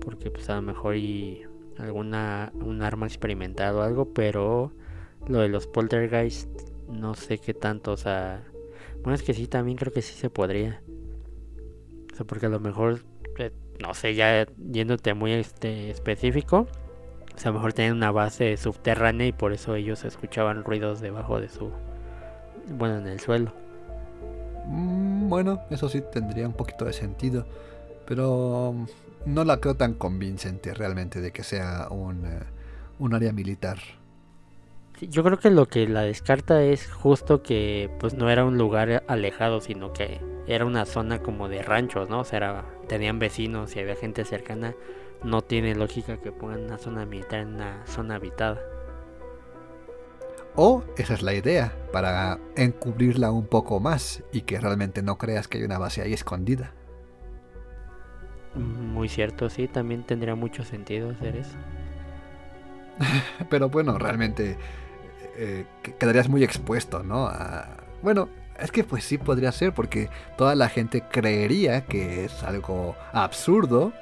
[0.00, 1.42] Porque pues a lo mejor y
[1.78, 4.72] alguna un arma experimental o algo, pero
[5.28, 6.48] lo de los poltergeist
[6.88, 8.42] no sé qué tanto, o sea,
[9.02, 10.82] bueno, es que sí, también creo que sí se podría.
[12.12, 13.00] O sea, porque a lo mejor,
[13.38, 16.66] eh, no sé, ya yéndote muy este, específico,
[17.34, 21.00] o sea, a lo mejor tenían una base subterránea y por eso ellos escuchaban ruidos
[21.00, 21.70] debajo de su.
[22.70, 23.52] Bueno, en el suelo.
[24.66, 27.46] Mm, bueno, eso sí tendría un poquito de sentido.
[28.06, 28.86] Pero mm,
[29.26, 32.40] no la creo tan convincente realmente de que sea un, eh,
[32.98, 33.78] un área militar
[35.00, 39.04] yo creo que lo que la descarta es justo que pues no era un lugar
[39.06, 42.20] alejado, sino que era una zona como de ranchos, ¿no?
[42.20, 44.74] O sea, tenían vecinos y había gente cercana.
[45.24, 48.60] no tiene lógica que pongan una zona militar en una zona habitada.
[50.54, 55.48] O esa es la idea, para encubrirla un poco más y que realmente no creas
[55.48, 56.72] que hay una base ahí escondida.
[58.54, 61.56] Muy cierto, sí, también tendría mucho sentido hacer eso.
[63.50, 64.56] Pero bueno, realmente
[65.38, 65.64] eh,
[65.98, 67.30] quedarías muy expuesto, ¿no?
[68.02, 68.28] bueno,
[68.58, 73.92] es que pues sí podría ser porque toda la gente creería que es algo absurdo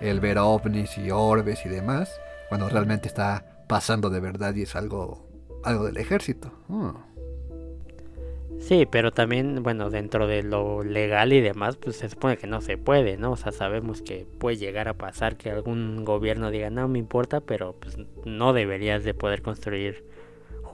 [0.00, 4.76] el ver ovnis y orbes y demás, cuando realmente está pasando de verdad y es
[4.76, 5.26] algo,
[5.64, 6.52] algo del ejército.
[6.68, 6.90] Hmm.
[8.60, 12.60] Sí, pero también, bueno, dentro de lo legal y demás, pues se supone que no
[12.60, 13.32] se puede, ¿no?
[13.32, 17.40] O sea, sabemos que puede llegar a pasar que algún gobierno diga, no me importa,
[17.40, 20.04] pero pues no deberías de poder construir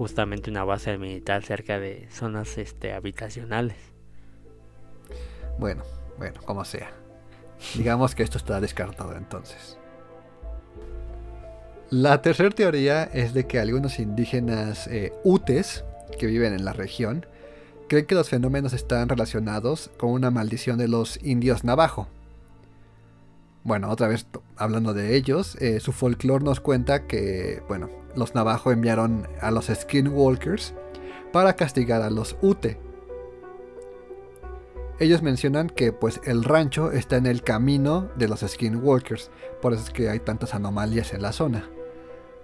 [0.01, 3.77] justamente una base militar cerca de zonas este, habitacionales.
[5.59, 5.83] Bueno,
[6.17, 6.91] bueno, como sea.
[7.75, 9.77] Digamos que esto está descartado entonces.
[11.91, 15.85] La tercera teoría es de que algunos indígenas eh, utes
[16.19, 17.27] que viven en la región
[17.87, 22.09] creen que los fenómenos están relacionados con una maldición de los indios navajo.
[23.63, 28.73] Bueno, otra vez hablando de ellos, eh, su folclore nos cuenta que, bueno, los navajo
[28.73, 30.75] enviaron a los skinwalkers
[31.33, 32.79] para castigar a los ute.
[34.99, 39.31] Ellos mencionan que pues el rancho está en el camino de los skinwalkers,
[39.63, 41.71] por eso es que hay tantas anomalías en la zona.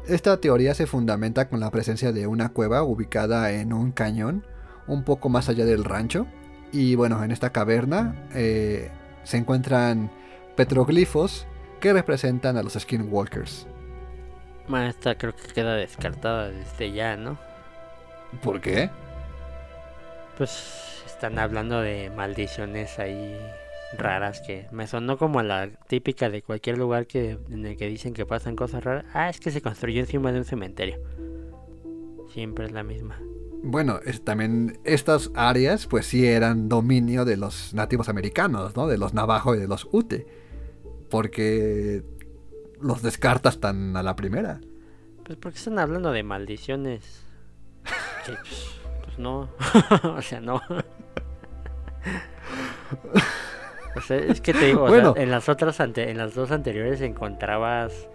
[0.07, 4.47] Esta teoría se fundamenta con la presencia de una cueva ubicada en un cañón
[4.87, 6.27] un poco más allá del rancho.
[6.73, 8.91] Y bueno, en esta caverna eh,
[9.25, 10.11] se encuentran
[10.57, 11.47] petroglifos
[11.81, 13.67] que representan a los skinwalkers.
[14.89, 17.39] Esta creo que queda descartada desde ya, ¿no?
[18.43, 18.91] ¿Por qué?
[20.37, 23.39] Pues están hablando de maldiciones ahí
[23.97, 28.13] raras que me sonó como la típica de cualquier lugar que en el que dicen
[28.13, 29.05] que pasan cosas raras.
[29.15, 30.99] Ah, es que se construyó encima de un cementerio.
[32.33, 33.19] Siempre es la misma.
[33.63, 38.87] Bueno, también estas áreas pues sí eran dominio de los nativos americanos, ¿no?
[38.87, 40.27] De los navajo y de los ute.
[41.11, 42.03] Porque
[42.81, 44.61] los descartas tan a la primera.
[45.25, 47.25] Pues porque están hablando de maldiciones.
[48.27, 48.39] pues,
[49.05, 49.49] pues no.
[50.17, 50.61] o sea, no.
[53.97, 58.09] o sea, es que te digo, en las otras en las dos anteriores encontrabas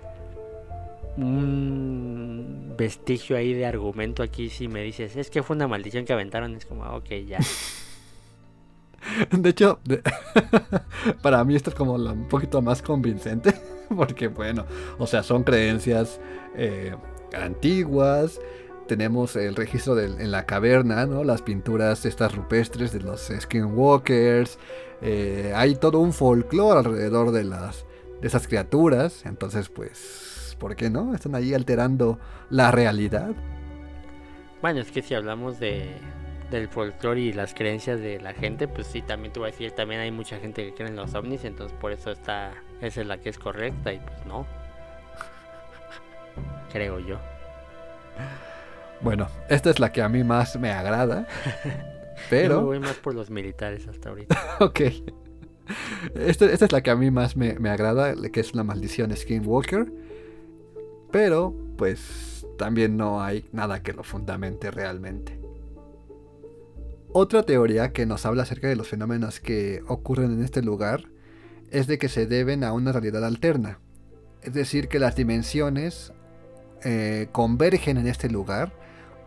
[1.18, 6.14] un vestigio ahí de argumento aquí si me dices, es que fue una maldición que
[6.14, 7.40] aventaron, es como, ok, ya.
[9.32, 9.80] De hecho,
[11.22, 13.54] para mí esto es como un poquito más convincente,
[13.96, 14.66] porque bueno,
[14.98, 16.20] o sea, son creencias
[16.56, 16.96] eh,
[17.34, 18.40] antiguas,
[18.88, 21.24] tenemos el registro en la caverna, ¿no?
[21.24, 24.58] Las pinturas estas rupestres de los skinwalkers,
[25.02, 27.86] eh, hay todo un folclore alrededor de las
[28.22, 31.16] de esas criaturas, entonces pues ¿por qué no?
[31.16, 33.32] Están ahí alterando la realidad.
[34.62, 35.98] Bueno, es que si hablamos de,
[36.52, 39.72] del folclore y las creencias de la gente, pues sí, también te voy a decir,
[39.72, 43.08] también hay mucha gente que cree en los ovnis, entonces por eso está, esa es
[43.08, 44.46] la que es correcta y pues no.
[46.72, 47.18] Creo yo.
[49.02, 51.28] Bueno, esta es la que a mí más me agrada.
[52.30, 52.60] Pero.
[52.60, 54.40] Yo voy más por los militares hasta ahorita.
[54.60, 54.82] ok.
[56.16, 59.16] Esta, esta, es la que a mí más me, me agrada, que es la maldición
[59.16, 59.92] Skinwalker.
[61.12, 65.41] Pero, pues, también no hay nada que lo fundamente realmente.
[67.14, 71.10] Otra teoría que nos habla acerca de los fenómenos que ocurren en este lugar
[71.70, 73.80] es de que se deben a una realidad alterna.
[74.42, 76.14] Es decir, que las dimensiones
[76.86, 78.72] eh, convergen en este lugar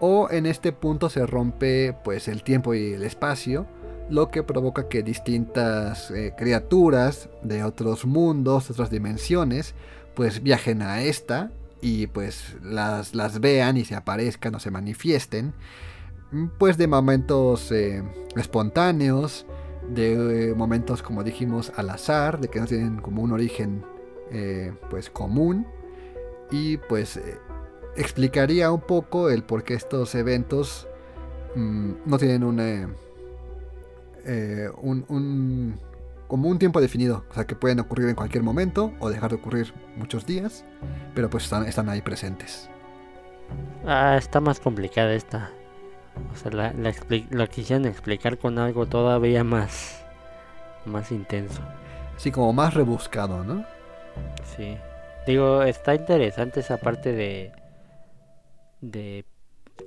[0.01, 3.67] o en este punto se rompe pues el tiempo y el espacio,
[4.09, 9.75] lo que provoca que distintas eh, criaturas de otros mundos, otras dimensiones,
[10.15, 11.51] pues viajen a esta
[11.83, 15.53] y pues las, las vean y se aparezcan o se manifiesten,
[16.59, 18.03] pues de momentos eh,
[18.37, 19.47] espontáneos,
[19.89, 23.85] de eh, momentos como dijimos al azar, de que no tienen como un origen
[24.31, 25.67] eh, pues común
[26.51, 27.21] y pues
[27.97, 30.89] explicaría un poco el por qué estos eventos
[31.55, 32.89] mm, no tienen una,
[34.83, 35.79] un
[36.27, 39.37] como un tiempo definido, o sea que pueden ocurrir en cualquier momento o dejar de
[39.37, 40.65] ocurrir muchos días,
[41.15, 42.69] pero pues están, están ahí presentes.
[43.87, 45.53] Ah, está más complicada esta.
[46.33, 46.73] O sea, la,
[47.31, 50.05] la, quisieron explicar con algo todavía más,
[50.85, 51.61] más intenso.
[52.17, 53.65] Sí, como más rebuscado, ¿no?
[54.57, 54.77] Sí.
[55.27, 57.53] Digo, está interesante esa parte de,
[58.81, 59.25] de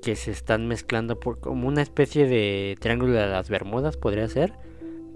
[0.01, 4.53] que se están mezclando por como una especie de triángulo de las Bermudas, podría ser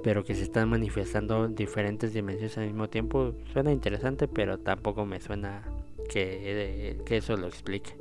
[0.04, 3.34] pero que se están manifestando diferentes dimensiones al mismo tiempo.
[3.54, 5.64] Suena interesante, pero tampoco me suena
[6.10, 7.96] que, que eso lo explique.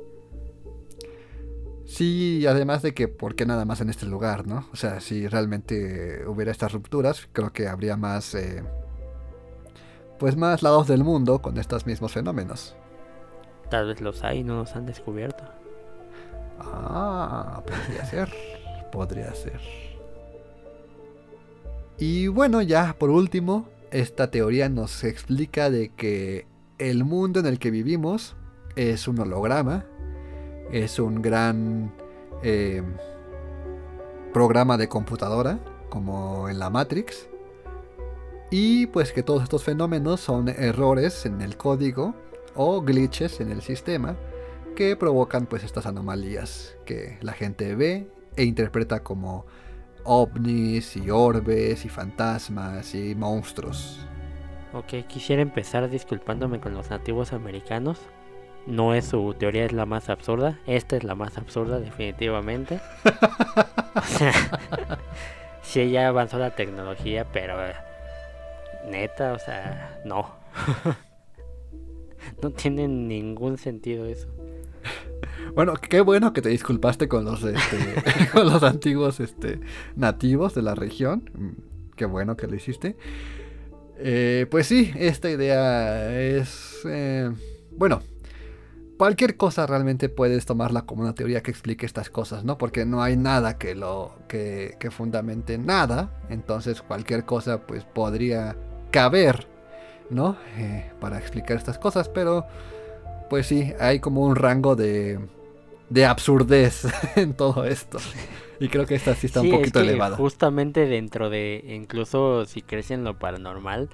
[1.91, 4.65] Sí, además de que, ¿por qué nada más en este lugar, no?
[4.71, 8.63] O sea, si realmente hubiera estas rupturas, creo que habría más, eh,
[10.17, 12.77] pues más lados del mundo con estos mismos fenómenos.
[13.69, 15.43] Tal vez los hay no los han descubierto.
[16.59, 18.33] Ah, podría ser,
[18.89, 19.59] podría ser.
[21.97, 27.59] Y bueno, ya por último, esta teoría nos explica de que el mundo en el
[27.59, 28.37] que vivimos
[28.77, 29.83] es un holograma,
[30.71, 31.91] es un gran
[32.43, 32.81] eh,
[34.33, 35.59] programa de computadora,
[35.89, 37.29] como en la Matrix,
[38.49, 42.13] y pues que todos estos fenómenos son errores en el código
[42.55, 44.17] o glitches en el sistema
[44.75, 49.45] que provocan pues estas anomalías que la gente ve e interpreta como
[50.03, 53.99] ovnis y orbes y fantasmas y monstruos.
[54.73, 57.99] Ok, quisiera empezar disculpándome con los nativos americanos.
[58.67, 60.59] No es su teoría, es la más absurda.
[60.67, 62.79] Esta es la más absurda, definitivamente.
[63.95, 64.33] o sea,
[65.61, 67.73] sí, ya avanzó la tecnología, pero eh,
[68.89, 70.35] neta, o sea, no.
[72.43, 74.27] no tiene ningún sentido eso.
[75.55, 77.77] Bueno, qué bueno que te disculpaste con los, este,
[78.31, 79.59] con los antiguos este,
[79.95, 81.29] nativos de la región.
[81.33, 82.95] Mm, qué bueno que lo hiciste.
[83.97, 86.81] Eh, pues sí, esta idea es...
[86.85, 87.31] Eh,
[87.71, 88.01] bueno,
[89.01, 92.59] cualquier cosa realmente puedes tomarla como una teoría que explique estas cosas, ¿no?
[92.59, 96.21] Porque no hay nada que lo que, que fundamente nada.
[96.29, 98.55] Entonces cualquier cosa pues podría
[98.91, 99.47] caber,
[100.11, 100.37] ¿no?
[100.55, 102.45] Eh, para explicar estas cosas, pero
[103.27, 105.19] pues sí, hay como un rango de
[105.89, 106.85] de absurdez
[107.15, 107.97] en todo esto.
[108.59, 110.15] Y creo que esta sí está un poquito elevada.
[110.15, 113.89] Justamente dentro de, incluso si crees en lo paranormal,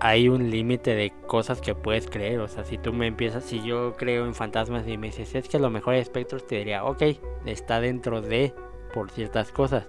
[0.00, 2.40] hay un límite de cosas que puedes creer.
[2.40, 5.48] O sea, si tú me empiezas, si yo creo en fantasmas y me dices, es
[5.48, 7.02] que a lo mejor espectros, te diría, ok,
[7.46, 8.54] está dentro de
[8.92, 9.86] por ciertas cosas.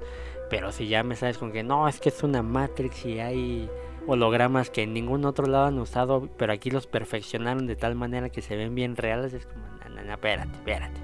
[0.49, 3.70] Pero si ya me sabes con que no, es que es una Matrix y hay
[4.05, 8.30] hologramas que en ningún otro lado han usado, pero aquí los perfeccionaron de tal manera
[8.30, 9.66] que se ven bien reales, es como,
[10.10, 11.01] espérate, espérate.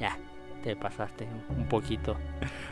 [0.00, 0.18] Ya,
[0.64, 2.16] te pasaste un poquito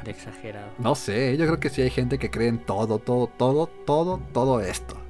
[0.05, 0.69] de exagerado.
[0.79, 4.21] No sé, yo creo que sí hay gente que cree en todo, todo, todo, todo,
[4.33, 5.04] todo esto.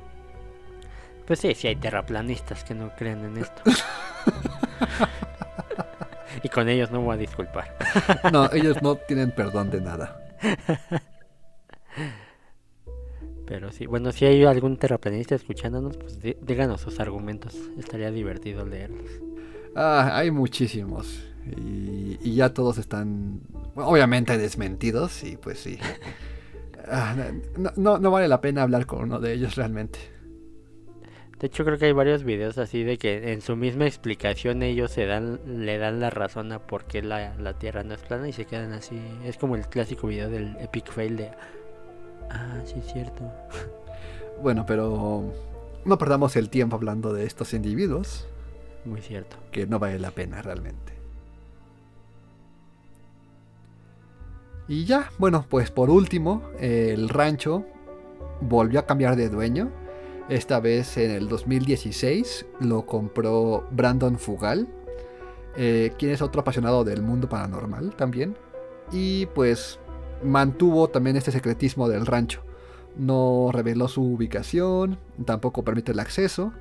[1.26, 3.62] Pues sí, sí hay terraplanistas que no creen en esto.
[6.42, 7.76] y con ellos no voy a disculpar.
[8.32, 10.20] no, ellos no tienen perdón de nada.
[13.46, 17.54] Pero sí, bueno, si hay algún terraplanista escuchándonos, pues díganos sus argumentos.
[17.78, 19.10] Estaría divertido leerlos.
[19.74, 21.24] Ah, hay muchísimos.
[21.56, 23.42] Y, ya todos están
[23.76, 25.78] obviamente desmentidos y pues sí.
[26.86, 27.16] Ah,
[27.76, 29.98] no, no, vale la pena hablar con uno de ellos realmente.
[31.44, 34.90] De hecho creo que hay varios videos así de que en su misma explicación ellos
[34.90, 38.26] se dan, le dan la razón a por qué la, la Tierra no es plana
[38.26, 38.98] y se quedan así.
[39.26, 41.32] Es como el clásico video del epic fail de...
[42.30, 43.30] Ah, sí es cierto.
[44.42, 45.34] Bueno, pero
[45.84, 48.26] no perdamos el tiempo hablando de estos individuos.
[48.86, 49.36] Muy cierto.
[49.52, 50.94] Que no vale la pena realmente.
[54.66, 57.66] Y ya, bueno, pues por último, el rancho
[58.40, 59.83] volvió a cambiar de dueño.
[60.28, 64.68] Esta vez en el 2016 lo compró Brandon Fugal,
[65.56, 68.36] eh, quien es otro apasionado del mundo paranormal también.
[68.90, 69.78] Y pues
[70.22, 72.42] mantuvo también este secretismo del rancho.
[72.96, 76.52] No reveló su ubicación, tampoco permite el acceso.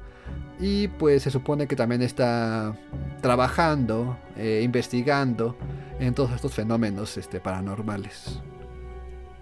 [0.59, 2.77] Y pues se supone que también está
[3.21, 5.55] trabajando, eh, investigando
[5.99, 8.41] en todos estos fenómenos este, paranormales.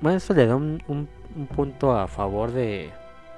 [0.02, 1.08] Bueno, eso le da un,
[1.56, 2.92] punto a favor de...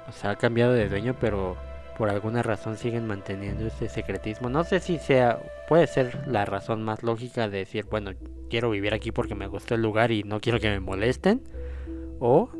[0.08, 1.56] O sea, ha cambiado de dueño, pero
[1.96, 4.48] por alguna razón siguen manteniendo ese secretismo.
[4.48, 8.12] No sé si sea, puede ser la razón más lógica de decir, bueno,
[8.50, 11.42] quiero vivir aquí porque me gusta el lugar y no quiero que me molesten.
[12.18, 12.50] O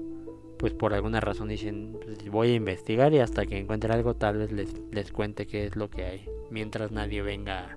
[0.59, 4.39] pues por alguna razón dicen, pues, voy a investigar y hasta que encuentre algo tal
[4.39, 7.77] vez les, les cuente qué es lo que hay, mientras nadie venga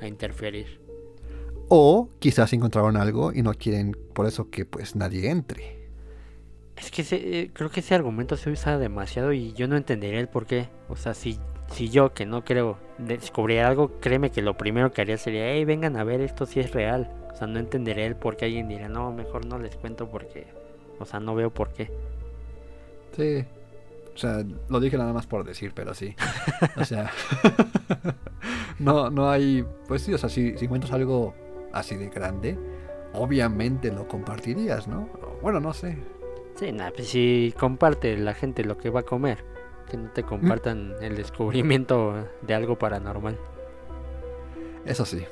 [0.00, 0.80] a interferir.
[1.68, 5.85] O quizás encontraron algo y no quieren por eso que pues nadie entre.
[6.76, 10.28] Es que eh, creo que ese argumento se usa demasiado y yo no entendería el
[10.28, 10.68] por qué.
[10.88, 11.38] O sea, si,
[11.72, 15.64] si yo que no creo descubriera algo, créeme que lo primero que haría sería, hey,
[15.64, 17.10] vengan a ver esto si es real.
[17.32, 20.46] O sea, no entendería el por qué alguien diría, no, mejor no les cuento porque,
[20.98, 21.90] o sea, no veo por qué.
[23.16, 23.44] Sí.
[24.14, 26.14] O sea, lo dije nada más por decir, pero sí.
[26.76, 27.10] O sea,
[28.78, 29.64] no, no hay.
[29.88, 31.34] Pues sí, o sea, si, si encuentras algo
[31.74, 32.58] así de grande,
[33.12, 35.10] obviamente lo compartirías, ¿no?
[35.42, 35.98] Bueno, no sé.
[36.56, 39.44] Sí, nada, pues si comparte la gente lo que va a comer,
[39.90, 43.38] que no te compartan el descubrimiento de algo paranormal.
[44.86, 45.22] Eso sí,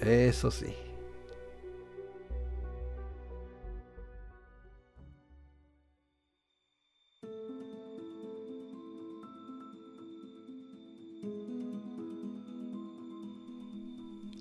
[0.00, 0.74] eso sí.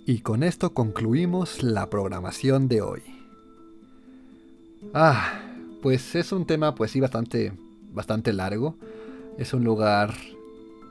[0.05, 3.01] Y con esto concluimos la programación de hoy.
[4.93, 5.52] Ah,
[5.83, 7.53] pues es un tema pues sí bastante
[7.91, 8.75] bastante largo.
[9.37, 10.15] Es un lugar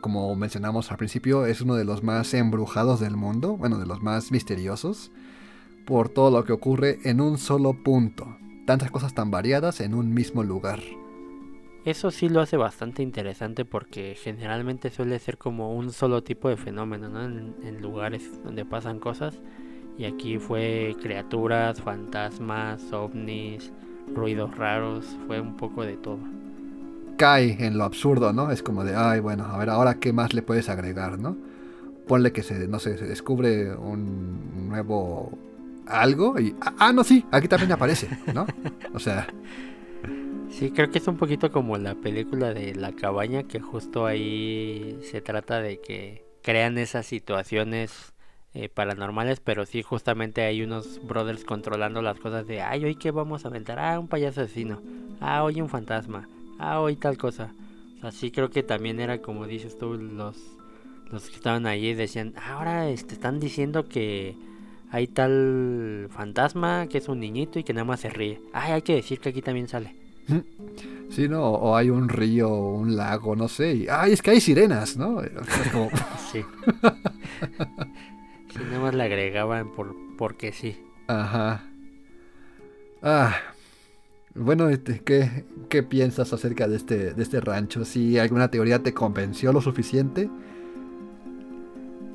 [0.03, 4.03] como mencionamos al principio, es uno de los más embrujados del mundo, bueno, de los
[4.03, 5.13] más misteriosos,
[5.87, 8.37] por todo lo que ocurre en un solo punto.
[8.67, 10.81] Tantas cosas tan variadas en un mismo lugar.
[11.85, 16.57] Eso sí lo hace bastante interesante porque generalmente suele ser como un solo tipo de
[16.57, 17.25] fenómeno, ¿no?
[17.25, 19.41] En, lugares donde pasan cosas.
[19.99, 23.73] Y aquí fue criaturas, fantasmas, ovnis,
[24.15, 26.19] ruidos raros, fue un poco de todo.
[27.17, 28.51] Cae en lo absurdo, ¿no?
[28.51, 31.37] Es como de, ay, bueno, a ver, ahora qué más le puedes agregar, ¿no?
[32.07, 35.39] Ponle que se, no sé, se descubre un nuevo
[35.87, 38.47] algo y, ah, no, sí, aquí también aparece, ¿no?
[38.95, 39.27] O sea...
[40.51, 44.99] Sí, creo que es un poquito como la película de La cabaña, que justo ahí
[45.11, 48.13] se trata de que crean esas situaciones
[48.55, 53.11] eh, paranormales, pero sí, justamente hay unos brothers controlando las cosas de, ay, hoy qué
[53.11, 54.81] vamos a aventar, ah, un payaso asesino,
[55.21, 56.29] ah, hoy un fantasma,
[56.59, 57.53] ah, hoy tal cosa.
[57.99, 60.37] O sea, sí creo que también era como dices tú, los,
[61.11, 64.37] los que estaban ahí decían, ahora este, están diciendo que
[64.91, 68.43] hay tal fantasma que es un niñito y que nada más se ríe.
[68.53, 69.97] Ay, hay que decir que aquí también sale.
[71.11, 71.45] Sí, ¿no?
[71.45, 73.75] O hay un río, un lago, no sé.
[73.75, 74.97] Y, ¡Ay, es que hay sirenas!
[74.97, 75.21] ¿no?
[76.33, 76.43] sí.
[78.63, 80.77] sí, nada más le agregaban por, porque sí.
[81.09, 81.65] Ajá.
[83.03, 83.35] Ah.
[84.35, 87.85] Bueno, este, ¿qué, ¿qué piensas acerca de este, de este rancho?
[87.85, 90.31] ¿Si alguna teoría te convenció lo suficiente?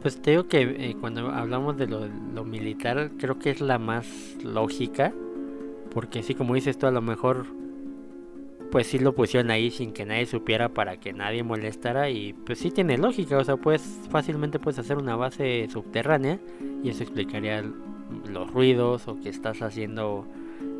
[0.02, 3.78] Pues te digo que eh, cuando hablamos de lo, lo, militar, creo que es la
[3.78, 4.08] más
[4.44, 5.14] lógica.
[5.94, 7.46] Porque sí, como dices tú, a lo mejor
[8.72, 12.60] pues sí lo pusieron ahí sin que nadie supiera para que nadie molestara y pues
[12.60, 16.40] sí tiene lógica, o sea, pues fácilmente puedes hacer una base subterránea
[16.84, 17.64] y eso explicaría
[18.30, 20.28] los ruidos o que estás haciendo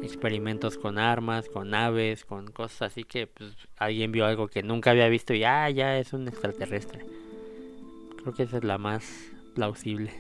[0.02, 4.92] experimentos con armas, con naves, con cosas así que pues alguien vio algo que nunca
[4.92, 7.06] había visto y ah, ya es un extraterrestre.
[8.22, 9.04] Creo que esa es la más
[9.56, 10.12] plausible.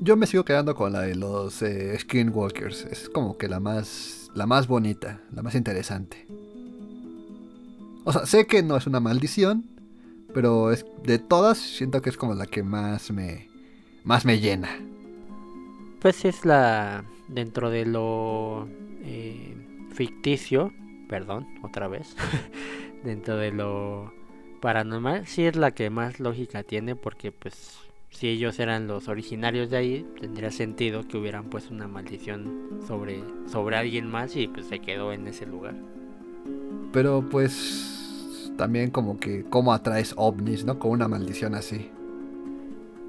[0.00, 4.23] Yo me sigo quedando con la de los eh, Skinwalkers, es como que la más
[4.34, 6.26] la más bonita, la más interesante.
[8.04, 9.64] O sea, sé que no es una maldición,
[10.34, 13.48] pero es de todas siento que es como la que más me
[14.04, 14.68] más me llena.
[16.00, 18.68] Pues es la dentro de lo
[19.02, 20.72] eh, ficticio,
[21.08, 22.14] perdón, otra vez,
[23.04, 24.12] dentro de lo
[24.60, 27.78] paranormal, sí es la que más lógica tiene porque pues
[28.14, 33.20] si ellos eran los originarios de ahí, tendría sentido que hubieran puesto una maldición sobre,
[33.50, 35.74] sobre alguien más y pues se quedó en ese lugar.
[36.92, 40.78] Pero pues también como que cómo atraes ovnis, ¿no?
[40.78, 41.90] Con una maldición así.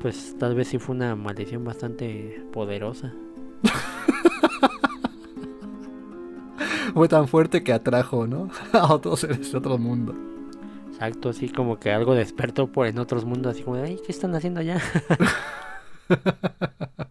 [0.01, 3.13] Pues tal vez sí fue una maldición bastante poderosa.
[6.95, 8.49] fue tan fuerte que atrajo, ¿no?
[8.73, 10.15] A otros seres de otro mundo.
[10.95, 14.13] Exacto, así como que algo despertó por en otros mundos, así como de, ay, ¿qué
[14.13, 14.81] están haciendo allá?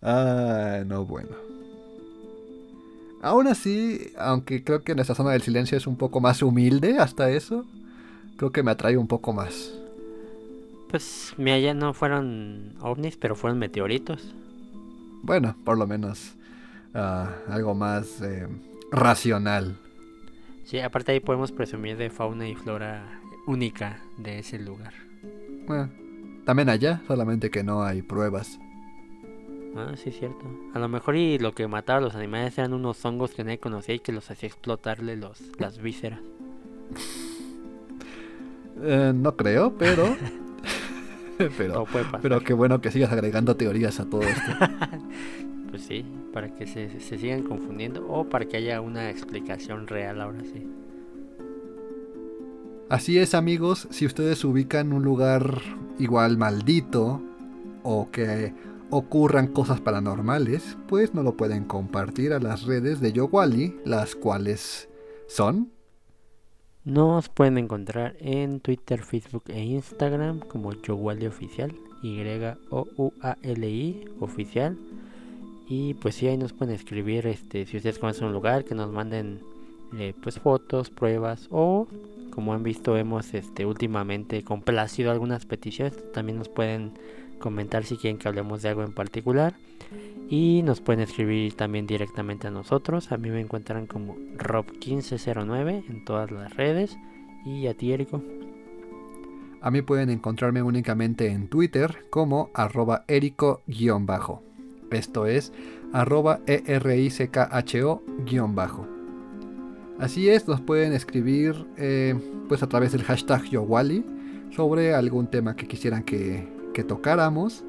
[0.00, 1.30] ah, no, bueno.
[3.20, 7.32] Aún así, aunque creo que nuestra zona del silencio es un poco más humilde hasta
[7.32, 7.66] eso,
[8.36, 9.72] creo que me atrae un poco más.
[10.88, 14.36] Pues, mi allá no fueron ovnis, pero fueron meteoritos.
[15.22, 16.36] Bueno, por lo menos
[16.94, 18.46] ah, algo más eh,
[18.92, 19.76] racional.
[20.70, 23.02] Sí, aparte ahí podemos presumir de fauna y flora
[23.48, 24.92] única de ese lugar.
[25.66, 25.90] Bueno,
[26.44, 28.60] también allá, solamente que no hay pruebas.
[29.74, 30.46] Ah, sí, cierto.
[30.72, 33.58] A lo mejor y lo que mataba a los animales eran unos hongos que nadie
[33.58, 36.20] conocía y que los hacía explotarle los, las vísceras.
[38.80, 40.16] Eh, no creo, pero...
[41.58, 41.84] pero,
[42.22, 44.52] pero qué bueno que sigas agregando teorías a todo esto.
[45.70, 50.20] pues sí, para que se, se sigan confundiendo o para que haya una explicación real
[50.20, 50.66] ahora sí.
[52.88, 55.62] Así es amigos, si ustedes ubican un lugar
[56.00, 57.22] igual maldito
[57.84, 58.52] o que
[58.90, 64.88] ocurran cosas paranormales, pues no lo pueden compartir a las redes de Yowali, las cuales
[65.28, 65.70] son...
[66.82, 72.64] Nos pueden encontrar en Twitter, Facebook e Instagram como Yowali Oficial, Y-O-U-A-L-I
[74.18, 74.78] Oficial
[75.70, 78.90] Y pues sí, ahí nos pueden escribir este, si ustedes conocen un lugar, que nos
[78.90, 79.38] manden
[79.96, 81.86] eh, pues fotos, pruebas o
[82.30, 85.96] como han visto hemos este, últimamente complacido algunas peticiones.
[86.12, 86.92] También nos pueden
[87.38, 89.54] comentar si quieren que hablemos de algo en particular.
[90.28, 93.12] Y nos pueden escribir también directamente a nosotros.
[93.12, 96.96] A mí me encuentran como Rob1509 en todas las redes.
[97.44, 98.22] Y a ti, Erico.
[99.60, 104.49] A mí pueden encontrarme únicamente en Twitter como arroba erico-bajo.
[104.90, 105.52] Esto es
[105.92, 108.86] arroba ericcho-bajo.
[109.98, 112.14] Así es, nos pueden escribir eh,
[112.48, 114.04] pues a través del hashtag YoWali
[114.50, 117.64] sobre algún tema que quisieran que, que tocáramos.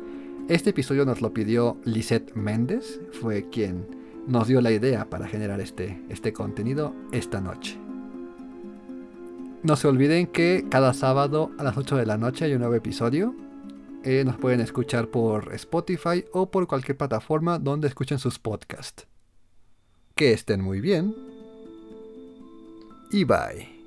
[0.47, 3.85] Este episodio nos lo pidió Lisette Méndez, fue quien
[4.27, 7.77] nos dio la idea para generar este, este contenido esta noche.
[9.63, 12.75] No se olviden que cada sábado a las 8 de la noche hay un nuevo
[12.75, 13.35] episodio.
[14.03, 19.05] Eh, nos pueden escuchar por Spotify o por cualquier plataforma donde escuchen sus podcasts.
[20.15, 21.15] Que estén muy bien.
[23.11, 23.80] Y bye.